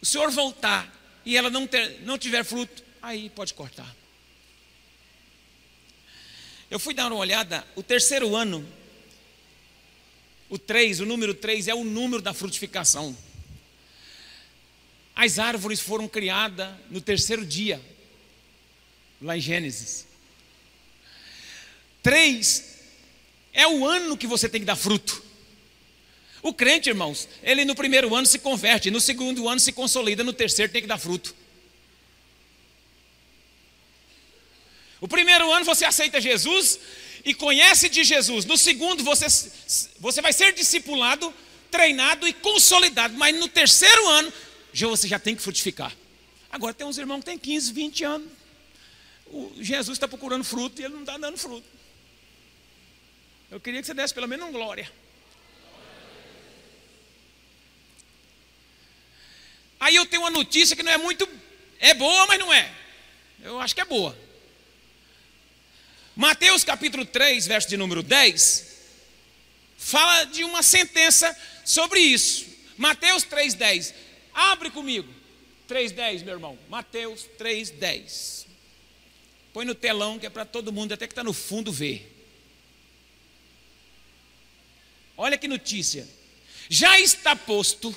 o 0.00 0.06
senhor 0.06 0.30
voltar 0.30 0.92
e 1.24 1.36
ela 1.36 1.50
não, 1.50 1.66
ter, 1.66 2.02
não 2.02 2.18
tiver 2.18 2.44
fruto, 2.44 2.83
aí 3.04 3.28
pode 3.28 3.52
cortar. 3.54 3.94
Eu 6.70 6.78
fui 6.78 6.94
dar 6.94 7.12
uma 7.12 7.20
olhada, 7.20 7.66
o 7.76 7.82
terceiro 7.82 8.34
ano, 8.34 8.66
o 10.48 10.58
3, 10.58 11.00
o 11.00 11.06
número 11.06 11.34
3 11.34 11.68
é 11.68 11.74
o 11.74 11.84
número 11.84 12.22
da 12.22 12.32
frutificação. 12.32 13.16
As 15.14 15.38
árvores 15.38 15.80
foram 15.80 16.08
criadas 16.08 16.74
no 16.90 17.00
terceiro 17.00 17.44
dia, 17.44 17.80
lá 19.20 19.36
em 19.36 19.40
Gênesis. 19.40 20.06
3 22.02 22.74
é 23.52 23.66
o 23.68 23.86
ano 23.86 24.16
que 24.16 24.26
você 24.26 24.48
tem 24.48 24.60
que 24.60 24.66
dar 24.66 24.76
fruto. 24.76 25.22
O 26.42 26.52
crente, 26.52 26.88
irmãos, 26.88 27.28
ele 27.42 27.64
no 27.64 27.74
primeiro 27.74 28.14
ano 28.14 28.26
se 28.26 28.38
converte, 28.38 28.90
no 28.90 29.00
segundo 29.00 29.48
ano 29.48 29.60
se 29.60 29.72
consolida, 29.72 30.24
no 30.24 30.32
terceiro 30.32 30.72
tem 30.72 30.82
que 30.82 30.88
dar 30.88 30.98
fruto. 30.98 31.34
O 35.04 35.08
primeiro 35.08 35.52
ano 35.52 35.66
você 35.66 35.84
aceita 35.84 36.18
Jesus 36.18 36.80
e 37.26 37.34
conhece 37.34 37.90
de 37.90 38.02
Jesus. 38.02 38.46
No 38.46 38.56
segundo, 38.56 39.04
você, 39.04 39.26
você 40.00 40.22
vai 40.22 40.32
ser 40.32 40.54
discipulado 40.54 41.30
treinado 41.70 42.26
e 42.26 42.32
consolidado, 42.32 43.12
mas 43.12 43.38
no 43.38 43.46
terceiro 43.46 44.08
ano 44.08 44.32
você 44.72 45.06
já 45.06 45.18
tem 45.18 45.36
que 45.36 45.42
frutificar. 45.42 45.94
Agora 46.50 46.72
tem 46.72 46.86
uns 46.86 46.96
irmãos 46.96 47.18
que 47.18 47.26
têm 47.26 47.36
15, 47.36 47.70
20 47.74 48.04
anos. 48.04 48.28
O 49.26 49.52
Jesus 49.60 49.96
está 49.96 50.08
procurando 50.08 50.42
fruto 50.42 50.80
e 50.80 50.86
ele 50.86 50.94
não 50.94 51.00
está 51.00 51.18
dando 51.18 51.36
fruto. 51.36 51.66
Eu 53.50 53.60
queria 53.60 53.82
que 53.82 53.86
você 53.86 53.92
desse 53.92 54.14
pelo 54.14 54.26
menos 54.26 54.48
um 54.48 54.52
glória. 54.52 54.90
Aí 59.78 59.96
eu 59.96 60.06
tenho 60.06 60.22
uma 60.22 60.30
notícia 60.30 60.74
que 60.74 60.82
não 60.82 60.92
é 60.92 60.96
muito. 60.96 61.28
É 61.78 61.92
boa, 61.92 62.26
mas 62.26 62.38
não 62.38 62.50
é. 62.50 62.72
Eu 63.42 63.60
acho 63.60 63.74
que 63.74 63.82
é 63.82 63.84
boa. 63.84 64.23
Mateus 66.16 66.62
capítulo 66.62 67.04
3, 67.04 67.46
verso 67.46 67.68
de 67.68 67.76
número 67.76 68.02
10, 68.02 68.66
fala 69.76 70.24
de 70.24 70.44
uma 70.44 70.62
sentença 70.62 71.36
sobre 71.64 71.98
isso. 71.98 72.46
Mateus 72.76 73.24
3,10. 73.24 73.92
Abre 74.32 74.70
comigo. 74.70 75.12
3,10, 75.68 76.24
meu 76.24 76.34
irmão. 76.34 76.58
Mateus 76.68 77.26
3,10. 77.38 78.46
Põe 79.52 79.64
no 79.64 79.74
telão 79.74 80.18
que 80.18 80.26
é 80.26 80.30
para 80.30 80.44
todo 80.44 80.72
mundo, 80.72 80.92
até 80.92 81.06
que 81.06 81.12
está 81.12 81.24
no 81.24 81.32
fundo, 81.32 81.72
ver. 81.72 82.10
Olha 85.16 85.38
que 85.38 85.48
notícia. 85.48 86.08
Já 86.68 86.98
está 87.00 87.36
posto 87.36 87.94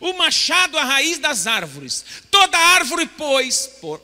o 0.00 0.12
machado 0.14 0.76
à 0.76 0.84
raiz 0.84 1.18
das 1.18 1.46
árvores. 1.46 2.04
Toda 2.30 2.58
árvore, 2.58 3.06
pois, 3.06 3.66
por, 3.80 4.00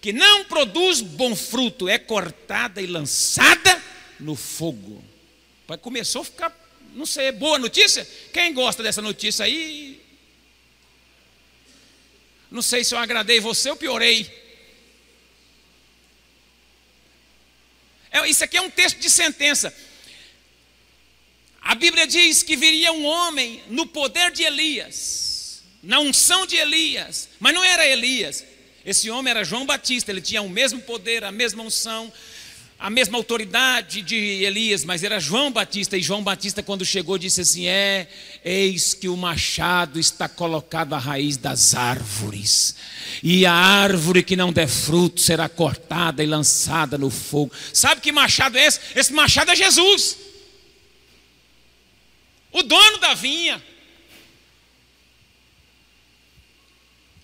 que 0.00 0.12
não 0.12 0.44
produz 0.44 1.00
bom 1.00 1.34
fruto, 1.34 1.88
é 1.88 1.98
cortada 1.98 2.80
e 2.80 2.86
lançada 2.86 3.82
no 4.20 4.36
fogo. 4.36 5.04
Começou 5.80 6.22
a 6.22 6.24
ficar, 6.24 6.68
não 6.94 7.04
sei, 7.04 7.26
é 7.26 7.32
boa 7.32 7.58
notícia? 7.58 8.08
Quem 8.32 8.54
gosta 8.54 8.82
dessa 8.82 9.02
notícia 9.02 9.44
aí? 9.44 10.00
Não 12.50 12.62
sei 12.62 12.84
se 12.84 12.94
eu 12.94 12.98
agradei 12.98 13.40
você 13.40 13.68
ou 13.70 13.76
piorei. 13.76 14.30
É, 18.10 18.26
isso 18.26 18.42
aqui 18.42 18.56
é 18.56 18.62
um 18.62 18.70
texto 18.70 18.98
de 18.98 19.10
sentença. 19.10 19.74
A 21.60 21.74
Bíblia 21.74 22.06
diz 22.06 22.42
que 22.42 22.56
viria 22.56 22.92
um 22.92 23.04
homem 23.04 23.62
no 23.68 23.86
poder 23.86 24.30
de 24.30 24.42
Elias, 24.42 25.62
na 25.82 26.00
unção 26.00 26.46
de 26.46 26.56
Elias, 26.56 27.28
mas 27.38 27.52
não 27.52 27.62
era 27.62 27.86
Elias. 27.86 28.44
Esse 28.84 29.10
homem 29.10 29.30
era 29.30 29.44
João 29.44 29.66
Batista, 29.66 30.10
ele 30.10 30.20
tinha 30.20 30.40
o 30.40 30.48
mesmo 30.48 30.80
poder, 30.80 31.24
a 31.24 31.32
mesma 31.32 31.62
unção, 31.62 32.12
a 32.78 32.88
mesma 32.88 33.18
autoridade 33.18 34.02
de 34.02 34.14
Elias, 34.16 34.84
mas 34.84 35.02
era 35.02 35.18
João 35.18 35.50
Batista. 35.50 35.96
E 35.96 36.02
João 36.02 36.22
Batista, 36.22 36.62
quando 36.62 36.84
chegou, 36.84 37.18
disse 37.18 37.40
assim: 37.40 37.66
É, 37.66 38.06
eis 38.44 38.94
que 38.94 39.08
o 39.08 39.16
machado 39.16 39.98
está 39.98 40.28
colocado 40.28 40.94
à 40.94 40.98
raiz 40.98 41.36
das 41.36 41.74
árvores, 41.74 42.76
e 43.20 43.44
a 43.44 43.52
árvore 43.52 44.22
que 44.22 44.36
não 44.36 44.52
der 44.52 44.68
fruto 44.68 45.20
será 45.20 45.48
cortada 45.48 46.22
e 46.22 46.26
lançada 46.26 46.96
no 46.96 47.10
fogo. 47.10 47.52
Sabe 47.72 48.00
que 48.00 48.12
machado 48.12 48.56
é 48.56 48.64
esse? 48.64 48.80
Esse 48.94 49.12
machado 49.12 49.50
é 49.50 49.56
Jesus, 49.56 50.16
o 52.52 52.62
dono 52.62 52.98
da 52.98 53.14
vinha. 53.14 53.60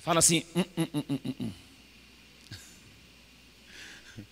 Fala 0.04 0.18
assim: 0.18 0.44
hum, 0.54 0.64
hum, 0.76 0.86
hum, 0.94 1.04
hum, 1.08 1.18
hum. 1.24 1.34
hum. 1.40 1.52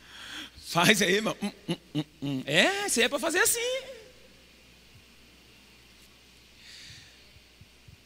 Faz 0.68 1.00
aí, 1.00 1.14
irmão. 1.14 1.34
Hum, 1.42 1.50
hum, 1.66 1.76
hum, 1.94 2.04
hum. 2.22 2.42
É, 2.44 2.86
você 2.86 3.02
é 3.02 3.08
para 3.08 3.18
fazer 3.18 3.38
assim. 3.38 3.80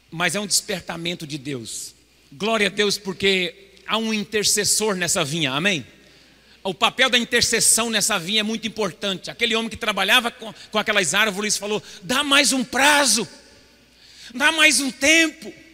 Mas 0.09 0.33
é 0.33 0.39
um 0.39 0.47
despertamento 0.47 1.27
de 1.27 1.37
Deus. 1.37 1.93
Glória 2.31 2.67
a 2.67 2.69
Deus, 2.69 2.97
porque 2.97 3.73
há 3.85 3.97
um 3.97 4.13
intercessor 4.13 4.95
nessa 4.95 5.25
vinha, 5.25 5.51
amém? 5.51 5.85
O 6.63 6.73
papel 6.73 7.09
da 7.09 7.17
intercessão 7.17 7.89
nessa 7.89 8.17
vinha 8.17 8.39
é 8.39 8.43
muito 8.43 8.65
importante. 8.65 9.29
Aquele 9.29 9.55
homem 9.57 9.69
que 9.69 9.75
trabalhava 9.75 10.31
com, 10.31 10.53
com 10.71 10.79
aquelas 10.79 11.13
árvores 11.13 11.57
falou: 11.57 11.83
dá 12.01 12.23
mais 12.23 12.53
um 12.53 12.63
prazo, 12.63 13.27
dá 14.33 14.53
mais 14.53 14.79
um 14.79 14.89
tempo 14.89 15.66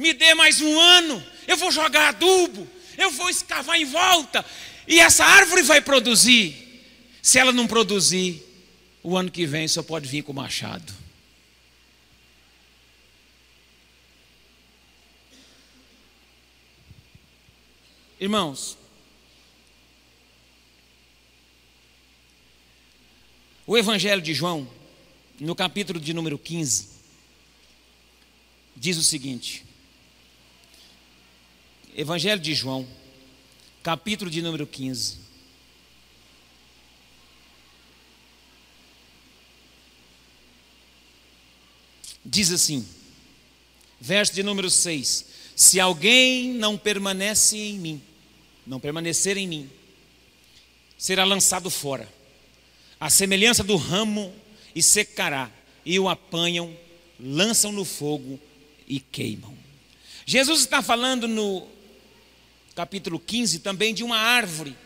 me 0.00 0.14
dê 0.14 0.32
mais 0.32 0.62
um 0.62 0.80
ano, 0.80 1.22
eu 1.46 1.58
vou 1.58 1.70
jogar 1.70 2.08
adubo, 2.08 2.66
eu 2.96 3.10
vou 3.10 3.28
escavar 3.28 3.78
em 3.78 3.84
volta, 3.84 4.42
e 4.88 4.98
essa 4.98 5.26
árvore 5.26 5.62
vai 5.62 5.82
produzir. 5.82 6.56
Se 7.20 7.38
ela 7.38 7.52
não 7.52 7.66
produzir, 7.66 8.42
o 9.02 9.14
ano 9.14 9.30
que 9.30 9.44
vem 9.44 9.68
só 9.68 9.82
pode 9.82 10.08
vir 10.08 10.22
com 10.22 10.32
machado. 10.32 10.90
Irmãos, 18.18 18.78
o 23.66 23.76
Evangelho 23.76 24.22
de 24.22 24.32
João, 24.32 24.66
no 25.38 25.54
capítulo 25.54 26.00
de 26.00 26.14
número 26.14 26.38
15, 26.38 26.88
diz 28.74 28.96
o 28.96 29.04
seguinte: 29.04 29.68
Evangelho 32.00 32.40
de 32.40 32.54
João, 32.54 32.88
capítulo 33.82 34.30
de 34.30 34.40
número 34.40 34.66
15. 34.66 35.18
Diz 42.24 42.50
assim, 42.52 42.88
verso 44.00 44.32
de 44.32 44.42
número 44.42 44.70
6: 44.70 45.26
Se 45.54 45.78
alguém 45.78 46.54
não 46.54 46.78
permanece 46.78 47.58
em 47.58 47.78
mim, 47.78 48.02
não 48.66 48.80
permanecer 48.80 49.36
em 49.36 49.46
mim, 49.46 49.70
será 50.96 51.22
lançado 51.22 51.68
fora, 51.68 52.10
a 52.98 53.10
semelhança 53.10 53.62
do 53.62 53.76
ramo, 53.76 54.34
e 54.74 54.82
secará, 54.82 55.52
e 55.84 55.98
o 55.98 56.08
apanham, 56.08 56.74
lançam 57.18 57.70
no 57.70 57.84
fogo 57.84 58.40
e 58.88 58.98
queimam. 59.00 59.54
Jesus 60.24 60.60
está 60.60 60.80
falando 60.80 61.28
no 61.28 61.68
capítulo 62.74 63.18
15, 63.18 63.60
também 63.60 63.92
de 63.94 64.02
uma 64.02 64.16
árvore. 64.16 64.76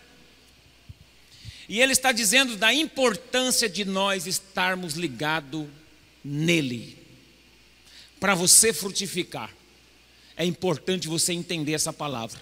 E 1.69 1.81
ele 1.81 1.93
está 1.93 2.13
dizendo 2.13 2.57
da 2.57 2.73
importância 2.73 3.69
de 3.69 3.85
nós 3.85 4.27
estarmos 4.27 4.95
ligados 4.95 5.67
nele. 6.23 6.99
Para 8.21 8.35
você 8.35 8.73
frutificar, 8.73 9.55
é 10.37 10.45
importante 10.45 11.09
você 11.09 11.33
entender 11.33 11.73
essa 11.73 11.93
palavra. 11.93 12.41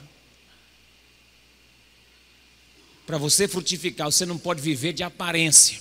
Para 3.07 3.19
você 3.19 3.47
frutificar, 3.47 4.11
você 4.11 4.25
não 4.25 4.39
pode 4.39 4.61
viver 4.61 4.93
de 4.93 5.03
aparência. 5.03 5.81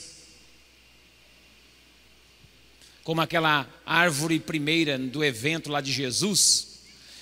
Como 3.04 3.22
aquela 3.22 3.68
árvore 3.86 4.40
primeira 4.40 4.98
do 4.98 5.24
evento 5.24 5.70
lá 5.72 5.82
de 5.82 5.92
Jesus, 5.92 6.71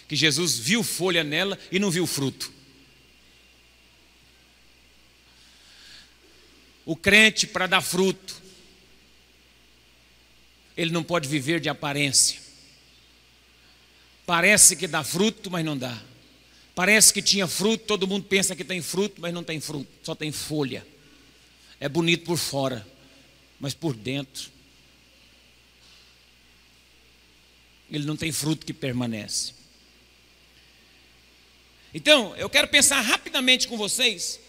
que 0.09 0.15
Jesus 0.15 0.57
viu 0.57 0.83
folha 0.83 1.23
nela 1.23 1.57
e 1.71 1.77
não 1.77 1.91
viu 1.91 2.07
fruto. 2.07 2.51
O 6.83 6.95
crente, 6.95 7.45
para 7.45 7.67
dar 7.67 7.81
fruto, 7.81 8.41
ele 10.75 10.91
não 10.91 11.03
pode 11.03 11.29
viver 11.29 11.59
de 11.59 11.69
aparência. 11.69 12.39
Parece 14.25 14.75
que 14.75 14.87
dá 14.87 15.03
fruto, 15.03 15.51
mas 15.51 15.63
não 15.63 15.77
dá. 15.77 16.01
Parece 16.73 17.13
que 17.13 17.21
tinha 17.21 17.47
fruto, 17.47 17.85
todo 17.85 18.07
mundo 18.07 18.25
pensa 18.25 18.55
que 18.55 18.63
tem 18.63 18.81
fruto, 18.81 19.21
mas 19.21 19.31
não 19.31 19.43
tem 19.43 19.59
fruto, 19.59 19.87
só 20.01 20.15
tem 20.15 20.31
folha. 20.31 20.85
É 21.79 21.87
bonito 21.87 22.25
por 22.25 22.37
fora, 22.37 22.87
mas 23.59 23.75
por 23.75 23.95
dentro, 23.95 24.49
ele 27.91 28.05
não 28.05 28.17
tem 28.17 28.31
fruto 28.31 28.65
que 28.65 28.73
permanece. 28.73 29.58
Então, 31.93 32.35
eu 32.37 32.49
quero 32.49 32.67
pensar 32.67 33.01
rapidamente 33.01 33.67
com 33.67 33.77
vocês 33.77 34.39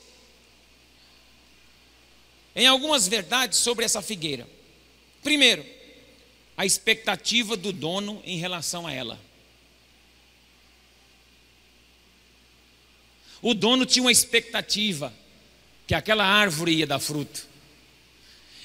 em 2.55 2.67
algumas 2.67 3.09
verdades 3.09 3.59
sobre 3.59 3.85
essa 3.85 4.03
figueira. 4.03 4.47
Primeiro, 5.23 5.65
a 6.57 6.67
expectativa 6.67 7.57
do 7.57 7.73
dono 7.73 8.21
em 8.25 8.39
relação 8.39 8.87
a 8.87 8.93
ela. 8.93 9.19
O 13.41 13.55
dono 13.55 13.87
tinha 13.87 14.03
uma 14.03 14.13
expectativa 14.13 15.13
que 15.87 15.95
aquela 15.95 16.25
árvore 16.25 16.75
ia 16.75 16.87
dar 16.87 16.99
fruto. 16.99 17.49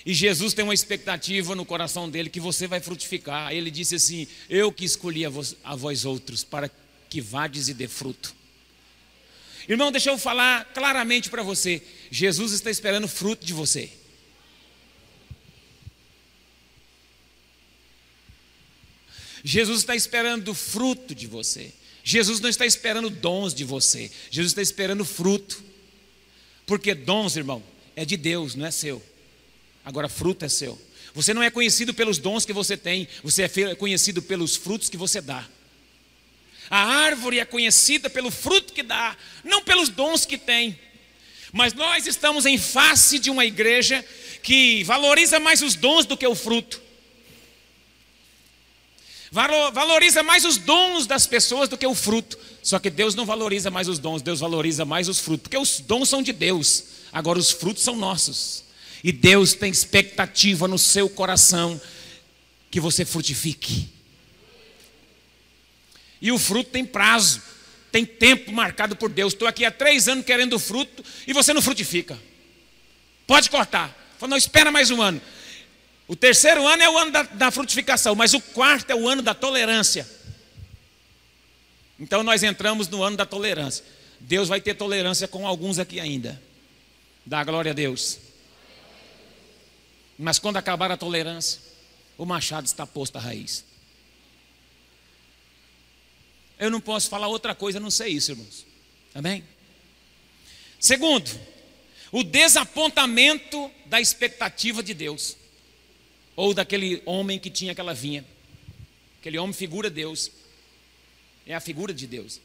E 0.05 0.13
Jesus 0.13 0.53
tem 0.53 0.63
uma 0.63 0.73
expectativa 0.73 1.55
no 1.55 1.65
coração 1.65 2.09
dele 2.09 2.29
que 2.29 2.39
você 2.39 2.67
vai 2.67 2.79
frutificar. 2.79 3.51
Ele 3.53 3.71
disse 3.71 3.95
assim: 3.95 4.27
Eu 4.49 4.71
que 4.71 4.85
escolhi 4.85 5.25
a 5.25 5.29
vós, 5.29 5.55
a 5.63 5.75
vós 5.75 6.05
outros 6.05 6.43
para 6.43 6.69
que 7.09 7.21
vades 7.21 7.69
e 7.69 7.73
dê 7.73 7.87
fruto. 7.87 8.35
Irmão, 9.67 9.91
deixa 9.91 10.09
eu 10.09 10.17
falar 10.17 10.65
claramente 10.73 11.29
para 11.29 11.43
você: 11.43 11.81
Jesus 12.11 12.51
está 12.51 12.69
esperando 12.69 13.07
fruto 13.07 13.45
de 13.45 13.53
você. 13.53 13.89
Jesus 19.43 19.79
está 19.79 19.95
esperando 19.95 20.53
fruto 20.55 21.13
de 21.13 21.27
você. 21.27 21.71
Jesus 22.03 22.39
não 22.39 22.49
está 22.49 22.65
esperando 22.65 23.09
dons 23.09 23.53
de 23.53 23.63
você. 23.63 24.11
Jesus 24.31 24.51
está 24.51 24.61
esperando 24.61 25.05
fruto. 25.05 25.63
Porque 26.65 26.95
dons, 26.95 27.35
irmão, 27.35 27.63
é 27.95 28.03
de 28.05 28.17
Deus, 28.17 28.55
não 28.55 28.65
é 28.65 28.71
seu. 28.71 29.01
Agora, 29.83 30.09
fruto 30.09 30.45
é 30.45 30.49
seu. 30.49 30.79
Você 31.13 31.33
não 31.33 31.43
é 31.43 31.49
conhecido 31.49 31.93
pelos 31.93 32.17
dons 32.17 32.43
que 32.43 32.51
você 32.51 32.75
tem, 32.75 33.07
você 33.23 33.43
é 33.43 33.75
conhecido 33.75 34.21
pelos 34.21 34.55
frutos 34.55 34.89
que 34.89 34.97
você 34.97 35.21
dá. 35.21 35.47
A 36.69 36.83
árvore 36.83 37.39
é 37.39 37.45
conhecida 37.45 38.09
pelo 38.09 38.31
fruto 38.31 38.73
que 38.73 38.83
dá, 38.83 39.15
não 39.43 39.61
pelos 39.63 39.89
dons 39.89 40.25
que 40.25 40.37
tem. 40.37 40.79
Mas 41.51 41.73
nós 41.73 42.05
estamos 42.07 42.45
em 42.45 42.57
face 42.57 43.19
de 43.19 43.29
uma 43.29 43.45
igreja 43.45 44.03
que 44.43 44.83
valoriza 44.83 45.39
mais 45.39 45.61
os 45.61 45.75
dons 45.75 46.05
do 46.05 46.17
que 46.17 46.27
o 46.27 46.35
fruto. 46.35 46.81
Valoriza 49.31 50.23
mais 50.23 50.45
os 50.45 50.57
dons 50.57 51.05
das 51.05 51.27
pessoas 51.27 51.67
do 51.67 51.77
que 51.77 51.85
o 51.85 51.95
fruto. 51.95 52.37
Só 52.63 52.79
que 52.79 52.89
Deus 52.89 53.15
não 53.15 53.25
valoriza 53.25 53.69
mais 53.69 53.87
os 53.87 53.99
dons, 53.99 54.21
Deus 54.21 54.39
valoriza 54.39 54.85
mais 54.85 55.07
os 55.07 55.19
frutos. 55.19 55.43
Porque 55.43 55.57
os 55.57 55.79
dons 55.79 56.09
são 56.09 56.21
de 56.21 56.33
Deus, 56.33 56.83
agora 57.11 57.37
os 57.37 57.51
frutos 57.51 57.83
são 57.83 57.95
nossos. 57.95 58.63
E 59.03 59.11
Deus 59.11 59.53
tem 59.53 59.69
expectativa 59.69 60.67
no 60.67 60.79
seu 60.79 61.07
coração 61.07 61.79
que 62.71 62.79
você 62.79 63.05
frutifique. 63.05 63.94
E 66.25 66.31
o 66.31 66.39
fruto 66.39 66.71
tem 66.71 66.83
prazo, 66.83 67.39
tem 67.91 68.03
tempo 68.03 68.51
marcado 68.51 68.95
por 68.95 69.11
Deus. 69.11 69.33
Estou 69.33 69.47
aqui 69.47 69.63
há 69.63 69.69
três 69.69 70.07
anos 70.07 70.25
querendo 70.25 70.57
fruto 70.57 71.05
e 71.27 71.31
você 71.31 71.53
não 71.53 71.61
frutifica. 71.61 72.17
Pode 73.27 73.47
cortar. 73.47 73.95
Fala, 74.17 74.31
não, 74.31 74.37
espera 74.37 74.71
mais 74.71 74.89
um 74.89 75.03
ano. 75.03 75.21
O 76.07 76.15
terceiro 76.15 76.65
ano 76.67 76.81
é 76.81 76.89
o 76.89 76.97
ano 76.97 77.11
da, 77.11 77.21
da 77.21 77.51
frutificação, 77.51 78.15
mas 78.15 78.33
o 78.33 78.41
quarto 78.41 78.89
é 78.89 78.95
o 78.95 79.07
ano 79.07 79.21
da 79.21 79.35
tolerância. 79.35 80.09
Então 81.99 82.23
nós 82.23 82.41
entramos 82.41 82.87
no 82.87 83.03
ano 83.03 83.15
da 83.15 83.25
tolerância. 83.27 83.85
Deus 84.19 84.49
vai 84.49 84.59
ter 84.59 84.73
tolerância 84.73 85.27
com 85.27 85.45
alguns 85.45 85.77
aqui 85.77 85.99
ainda. 85.99 86.41
Dá 87.23 87.43
glória 87.43 87.69
a 87.69 87.75
Deus. 87.75 88.17
Mas 90.17 90.39
quando 90.39 90.57
acabar 90.57 90.89
a 90.89 90.97
tolerância, 90.97 91.61
o 92.17 92.25
machado 92.25 92.65
está 92.65 92.87
posto 92.87 93.15
à 93.15 93.19
raiz. 93.19 93.63
Eu 96.57 96.69
não 96.69 96.79
posso 96.79 97.09
falar 97.09 97.27
outra 97.27 97.53
coisa, 97.53 97.79
não 97.79 97.91
sei 97.91 98.13
isso, 98.13 98.31
irmãos. 98.31 98.65
Amém? 99.13 99.43
Segundo, 100.79 101.29
o 102.11 102.23
desapontamento 102.23 103.71
da 103.85 103.99
expectativa 103.99 104.81
de 104.81 104.93
Deus, 104.93 105.35
ou 106.35 106.53
daquele 106.53 107.01
homem 107.05 107.39
que 107.39 107.49
tinha 107.49 107.71
aquela 107.71 107.93
vinha. 107.93 108.25
Aquele 109.19 109.37
homem 109.37 109.53
figura 109.53 109.89
Deus, 109.89 110.31
é 111.45 111.53
a 111.53 111.59
figura 111.59 111.93
de 111.93 112.07
Deus. 112.07 112.39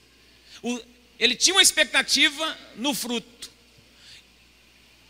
O, 0.63 0.81
ele 1.19 1.37
tinha 1.37 1.55
uma 1.55 1.63
expectativa 1.63 2.59
no 2.77 2.95
fruto, 2.95 3.51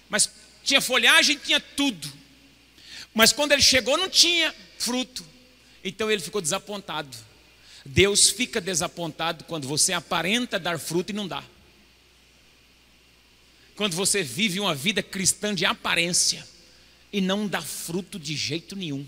mas 0.08 0.28
tinha 0.64 0.80
folhagem, 0.80 1.38
tinha 1.38 1.60
tudo. 1.60 2.12
Mas 3.14 3.32
quando 3.32 3.52
ele 3.52 3.62
chegou, 3.62 3.96
não 3.96 4.08
tinha 4.08 4.54
fruto. 4.78 5.24
Então 5.82 6.10
ele 6.10 6.20
ficou 6.20 6.40
desapontado. 6.40 7.16
Deus 7.92 8.30
fica 8.30 8.60
desapontado 8.60 9.42
quando 9.44 9.66
você 9.66 9.92
aparenta 9.92 10.60
dar 10.60 10.78
fruto 10.78 11.10
e 11.10 11.12
não 11.12 11.26
dá. 11.26 11.42
Quando 13.74 13.96
você 13.96 14.22
vive 14.22 14.60
uma 14.60 14.76
vida 14.76 15.02
cristã 15.02 15.52
de 15.52 15.66
aparência 15.66 16.46
e 17.12 17.20
não 17.20 17.48
dá 17.48 17.60
fruto 17.60 18.16
de 18.16 18.36
jeito 18.36 18.76
nenhum. 18.76 19.04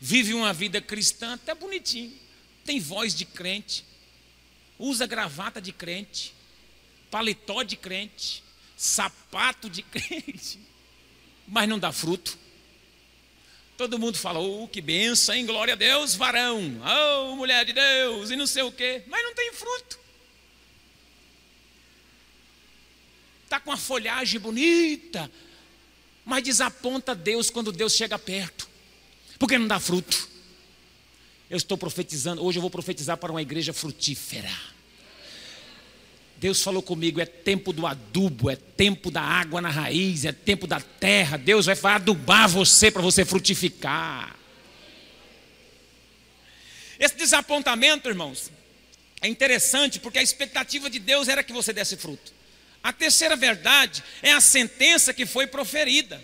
Vive 0.00 0.34
uma 0.34 0.52
vida 0.52 0.80
cristã 0.80 1.34
até 1.34 1.54
bonitinho, 1.54 2.12
tem 2.64 2.80
voz 2.80 3.14
de 3.14 3.24
crente, 3.24 3.84
usa 4.76 5.06
gravata 5.06 5.60
de 5.60 5.72
crente, 5.72 6.34
paletó 7.12 7.62
de 7.62 7.76
crente, 7.76 8.42
sapato 8.76 9.70
de 9.70 9.82
crente, 9.86 10.58
mas 11.46 11.68
não 11.68 11.78
dá 11.78 11.92
fruto. 11.92 12.47
Todo 13.78 13.96
mundo 13.96 14.18
fala, 14.18 14.40
oh, 14.40 14.66
que 14.66 14.80
benção, 14.80 15.32
hein? 15.36 15.46
Glória 15.46 15.74
a 15.74 15.76
Deus, 15.76 16.16
varão, 16.16 16.82
oh, 16.82 17.36
mulher 17.36 17.64
de 17.64 17.72
Deus, 17.72 18.28
e 18.28 18.34
não 18.34 18.44
sei 18.44 18.64
o 18.64 18.72
quê, 18.72 19.04
mas 19.06 19.22
não 19.22 19.32
tem 19.36 19.52
fruto. 19.52 20.00
Está 23.44 23.60
com 23.60 23.70
uma 23.70 23.76
folhagem 23.76 24.40
bonita, 24.40 25.30
mas 26.24 26.42
desaponta 26.42 27.14
Deus 27.14 27.50
quando 27.50 27.70
Deus 27.70 27.94
chega 27.94 28.18
perto, 28.18 28.68
porque 29.38 29.56
não 29.56 29.68
dá 29.68 29.78
fruto. 29.78 30.28
Eu 31.48 31.56
estou 31.56 31.78
profetizando, 31.78 32.44
hoje 32.44 32.58
eu 32.58 32.62
vou 32.62 32.70
profetizar 32.70 33.16
para 33.16 33.30
uma 33.30 33.40
igreja 33.40 33.72
frutífera. 33.72 34.50
Deus 36.38 36.62
falou 36.62 36.82
comigo: 36.82 37.20
é 37.20 37.26
tempo 37.26 37.72
do 37.72 37.86
adubo, 37.86 38.48
é 38.48 38.56
tempo 38.56 39.10
da 39.10 39.20
água 39.20 39.60
na 39.60 39.70
raiz, 39.70 40.24
é 40.24 40.32
tempo 40.32 40.66
da 40.66 40.80
terra. 40.80 41.36
Deus 41.36 41.66
vai 41.66 41.76
adubar 41.94 42.48
você 42.48 42.90
para 42.90 43.02
você 43.02 43.24
frutificar. 43.24 44.36
Esse 46.98 47.16
desapontamento, 47.16 48.08
irmãos, 48.08 48.50
é 49.20 49.28
interessante 49.28 49.98
porque 49.98 50.18
a 50.18 50.22
expectativa 50.22 50.88
de 50.88 50.98
Deus 50.98 51.28
era 51.28 51.42
que 51.42 51.52
você 51.52 51.72
desse 51.72 51.96
fruto. 51.96 52.32
A 52.82 52.92
terceira 52.92 53.36
verdade 53.36 54.02
é 54.22 54.32
a 54.32 54.40
sentença 54.40 55.12
que 55.12 55.26
foi 55.26 55.46
proferida. 55.46 56.22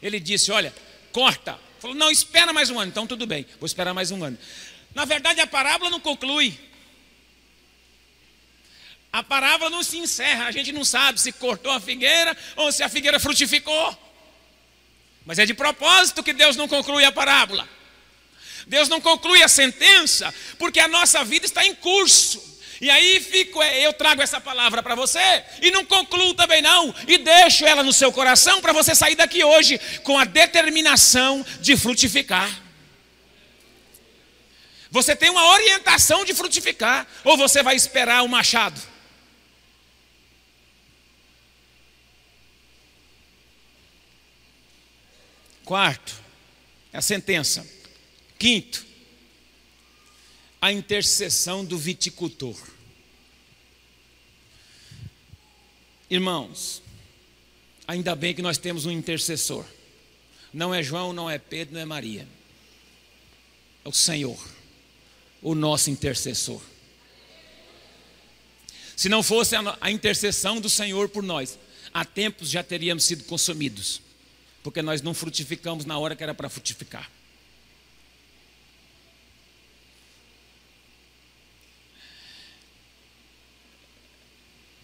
Ele 0.00 0.20
disse: 0.20 0.52
Olha, 0.52 0.72
corta. 1.12 1.58
Falou: 1.80 1.96
Não, 1.96 2.10
espera 2.12 2.52
mais 2.52 2.70
um 2.70 2.78
ano. 2.78 2.90
Então 2.90 3.08
tudo 3.08 3.26
bem, 3.26 3.44
vou 3.58 3.66
esperar 3.66 3.92
mais 3.92 4.12
um 4.12 4.22
ano. 4.22 4.38
Na 4.94 5.04
verdade, 5.04 5.40
a 5.40 5.46
parábola 5.46 5.90
não 5.90 5.98
conclui. 5.98 6.56
A 9.12 9.22
parábola 9.22 9.68
não 9.68 9.82
se 9.82 9.98
encerra, 9.98 10.46
a 10.46 10.50
gente 10.50 10.72
não 10.72 10.84
sabe 10.84 11.20
se 11.20 11.32
cortou 11.32 11.70
a 11.70 11.78
figueira 11.78 12.34
ou 12.56 12.72
se 12.72 12.82
a 12.82 12.88
figueira 12.88 13.20
frutificou. 13.20 13.98
Mas 15.26 15.38
é 15.38 15.44
de 15.44 15.52
propósito 15.52 16.22
que 16.22 16.32
Deus 16.32 16.56
não 16.56 16.66
conclui 16.66 17.04
a 17.04 17.12
parábola. 17.12 17.68
Deus 18.66 18.88
não 18.88 19.00
conclui 19.00 19.42
a 19.42 19.48
sentença, 19.48 20.32
porque 20.58 20.80
a 20.80 20.88
nossa 20.88 21.22
vida 21.24 21.44
está 21.44 21.64
em 21.66 21.74
curso. 21.74 22.52
E 22.80 22.88
aí 22.88 23.20
fico, 23.20 23.62
é, 23.62 23.86
eu 23.86 23.92
trago 23.92 24.22
essa 24.22 24.40
palavra 24.40 24.82
para 24.82 24.94
você 24.94 25.44
e 25.60 25.70
não 25.70 25.84
concluo 25.84 26.34
também 26.34 26.62
não, 26.62 26.92
e 27.06 27.18
deixo 27.18 27.64
ela 27.66 27.82
no 27.82 27.92
seu 27.92 28.10
coração 28.10 28.60
para 28.60 28.72
você 28.72 28.94
sair 28.94 29.14
daqui 29.14 29.44
hoje 29.44 29.78
com 30.02 30.18
a 30.18 30.24
determinação 30.24 31.44
de 31.60 31.76
frutificar. 31.76 32.50
Você 34.90 35.14
tem 35.14 35.30
uma 35.30 35.52
orientação 35.52 36.24
de 36.24 36.34
frutificar, 36.34 37.06
ou 37.24 37.36
você 37.36 37.62
vai 37.62 37.76
esperar 37.76 38.22
o 38.24 38.28
machado? 38.28 38.91
Quarto, 45.64 46.20
é 46.92 46.98
a 46.98 47.02
sentença. 47.02 47.66
Quinto, 48.38 48.84
a 50.60 50.72
intercessão 50.72 51.64
do 51.64 51.78
viticultor. 51.78 52.56
Irmãos, 56.10 56.82
ainda 57.86 58.14
bem 58.14 58.34
que 58.34 58.42
nós 58.42 58.58
temos 58.58 58.84
um 58.84 58.90
intercessor. 58.90 59.64
Não 60.52 60.74
é 60.74 60.82
João, 60.82 61.12
não 61.12 61.30
é 61.30 61.38
Pedro, 61.38 61.74
não 61.74 61.80
é 61.80 61.84
Maria. 61.84 62.28
É 63.84 63.88
o 63.88 63.92
Senhor, 63.92 64.38
o 65.40 65.54
nosso 65.54 65.90
intercessor. 65.90 66.60
Se 68.96 69.08
não 69.08 69.22
fosse 69.22 69.54
a 69.80 69.90
intercessão 69.90 70.60
do 70.60 70.68
Senhor 70.68 71.08
por 71.08 71.22
nós, 71.22 71.58
há 71.94 72.04
tempos 72.04 72.50
já 72.50 72.62
teríamos 72.62 73.04
sido 73.04 73.24
consumidos 73.24 74.02
porque 74.62 74.82
nós 74.82 75.02
não 75.02 75.12
frutificamos 75.12 75.84
na 75.84 75.98
hora 75.98 76.14
que 76.14 76.22
era 76.22 76.34
para 76.34 76.48
frutificar. 76.48 77.10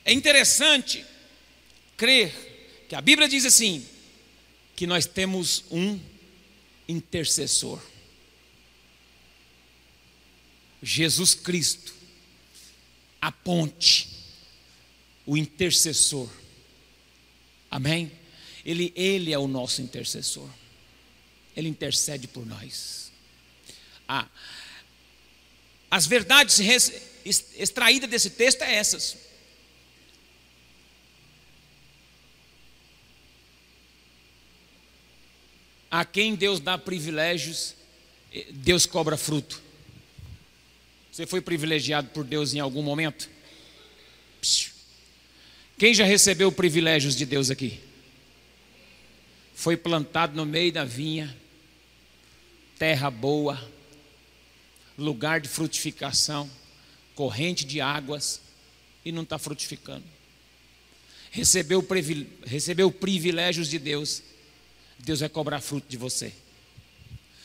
É 0.04 0.12
interessante 0.12 1.04
crer 1.96 2.86
que 2.88 2.94
a 2.94 3.00
Bíblia 3.00 3.28
diz 3.28 3.44
assim: 3.44 3.86
que 4.74 4.86
nós 4.86 5.04
temos 5.04 5.64
um 5.70 6.00
intercessor. 6.88 7.78
Jesus 10.82 11.34
Cristo, 11.34 11.92
a 13.20 13.30
ponte, 13.30 14.08
o 15.26 15.36
intercessor. 15.36 16.30
Amém? 17.70 18.17
Ele, 18.68 18.92
ele 18.94 19.32
é 19.32 19.38
o 19.38 19.48
nosso 19.48 19.80
intercessor. 19.80 20.48
Ele 21.56 21.68
intercede 21.68 22.28
por 22.28 22.46
nós. 22.46 23.10
Ah, 24.06 24.28
as 25.90 26.06
verdades 26.06 26.60
extraídas 27.56 28.10
desse 28.10 28.30
texto 28.30 28.62
é 28.62 28.74
essas. 28.74 29.28
a 35.90 36.04
quem 36.04 36.34
Deus 36.34 36.60
dá 36.60 36.76
privilégios, 36.76 37.74
Deus 38.50 38.86
cobra 38.86 39.16
fruto. 39.16 39.60
Você 41.10 41.26
foi 41.26 41.40
privilegiado 41.40 42.08
por 42.10 42.24
Deus 42.24 42.54
em 42.54 42.60
algum 42.60 42.82
momento? 42.82 43.28
Quem 45.78 45.94
já 45.94 46.04
recebeu 46.04 46.52
privilégios 46.52 47.16
de 47.16 47.24
Deus 47.24 47.50
aqui? 47.50 47.80
Foi 49.58 49.76
plantado 49.76 50.36
no 50.36 50.46
meio 50.46 50.72
da 50.72 50.84
vinha, 50.84 51.36
terra 52.78 53.10
boa, 53.10 53.60
lugar 54.96 55.40
de 55.40 55.48
frutificação, 55.48 56.48
corrente 57.16 57.64
de 57.64 57.80
águas, 57.80 58.40
e 59.04 59.10
não 59.10 59.24
está 59.24 59.36
frutificando. 59.36 60.04
Recebeu, 61.32 61.84
recebeu 62.46 62.88
privilégios 62.92 63.68
de 63.68 63.80
Deus, 63.80 64.22
Deus 64.96 65.18
vai 65.18 65.28
cobrar 65.28 65.60
fruto 65.60 65.88
de 65.88 65.96
você. 65.96 66.32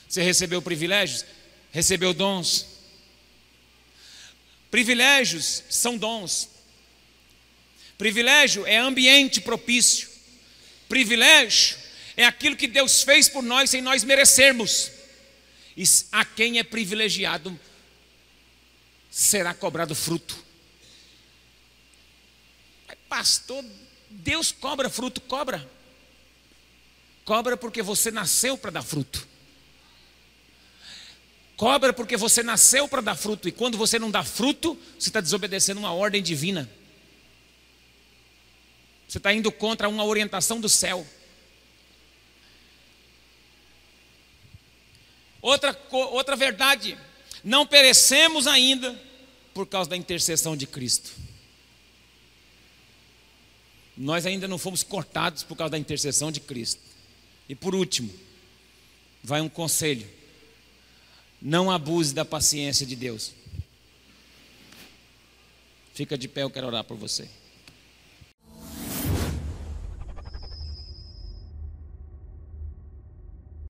Você 0.07 0.21
recebeu 0.21 0.61
privilégios? 0.61 1.25
Recebeu 1.71 2.13
dons? 2.13 2.67
Privilégios 4.69 5.63
são 5.67 5.97
dons. 5.97 6.47
Privilégio 7.97 8.67
é 8.67 8.77
ambiente 8.77 9.41
propício. 9.41 10.07
Privilégio 10.87 11.81
é 12.15 12.25
aquilo 12.25 12.55
que 12.55 12.67
Deus 12.67 13.03
fez 13.03 13.27
por 13.27 13.41
nós 13.41 13.69
sem 13.69 13.81
nós 13.81 14.03
merecermos. 14.03 14.91
E 15.75 15.83
a 16.11 16.23
quem 16.23 16.59
é 16.59 16.63
privilegiado 16.63 17.59
será 19.09 19.53
cobrado 19.53 19.95
fruto. 19.95 20.43
Pastor, 23.09 23.63
Deus 24.09 24.51
cobra 24.51 24.89
fruto, 24.89 25.21
cobra. 25.21 25.69
Cobra 27.23 27.55
porque 27.55 27.81
você 27.81 28.11
nasceu 28.11 28.57
para 28.57 28.71
dar 28.71 28.81
fruto. 28.81 29.27
Cobra 31.55 31.93
porque 31.93 32.17
você 32.17 32.41
nasceu 32.41 32.87
para 32.87 33.01
dar 33.01 33.15
fruto. 33.15 33.47
E 33.47 33.51
quando 33.51 33.77
você 33.77 33.99
não 33.99 34.09
dá 34.09 34.23
fruto, 34.23 34.77
você 34.97 35.09
está 35.09 35.21
desobedecendo 35.21 35.79
uma 35.79 35.93
ordem 35.93 36.21
divina. 36.21 36.69
Você 39.07 39.19
está 39.19 39.31
indo 39.31 39.51
contra 39.51 39.87
uma 39.87 40.03
orientação 40.03 40.59
do 40.59 40.67
céu. 40.67 41.05
Outra, 45.43 45.77
outra 45.91 46.37
verdade, 46.37 46.97
não 47.43 47.67
perecemos 47.67 48.47
ainda 48.47 48.97
por 49.53 49.67
causa 49.67 49.89
da 49.89 49.97
intercessão 49.97 50.55
de 50.55 50.65
Cristo. 50.65 51.11
Nós 53.97 54.25
ainda 54.25 54.47
não 54.47 54.57
fomos 54.57 54.83
cortados 54.83 55.43
por 55.43 55.57
causa 55.57 55.71
da 55.71 55.77
intercessão 55.77 56.31
de 56.31 56.39
Cristo. 56.39 56.81
E 57.49 57.53
por 57.53 57.75
último, 57.75 58.09
vai 59.21 59.41
um 59.41 59.49
conselho: 59.49 60.09
não 61.41 61.69
abuse 61.69 62.13
da 62.13 62.23
paciência 62.23 62.85
de 62.85 62.95
Deus. 62.95 63.33
Fica 65.93 66.17
de 66.17 66.29
pé, 66.29 66.43
eu 66.43 66.49
quero 66.49 66.67
orar 66.67 66.85
por 66.85 66.95
você. 66.95 67.29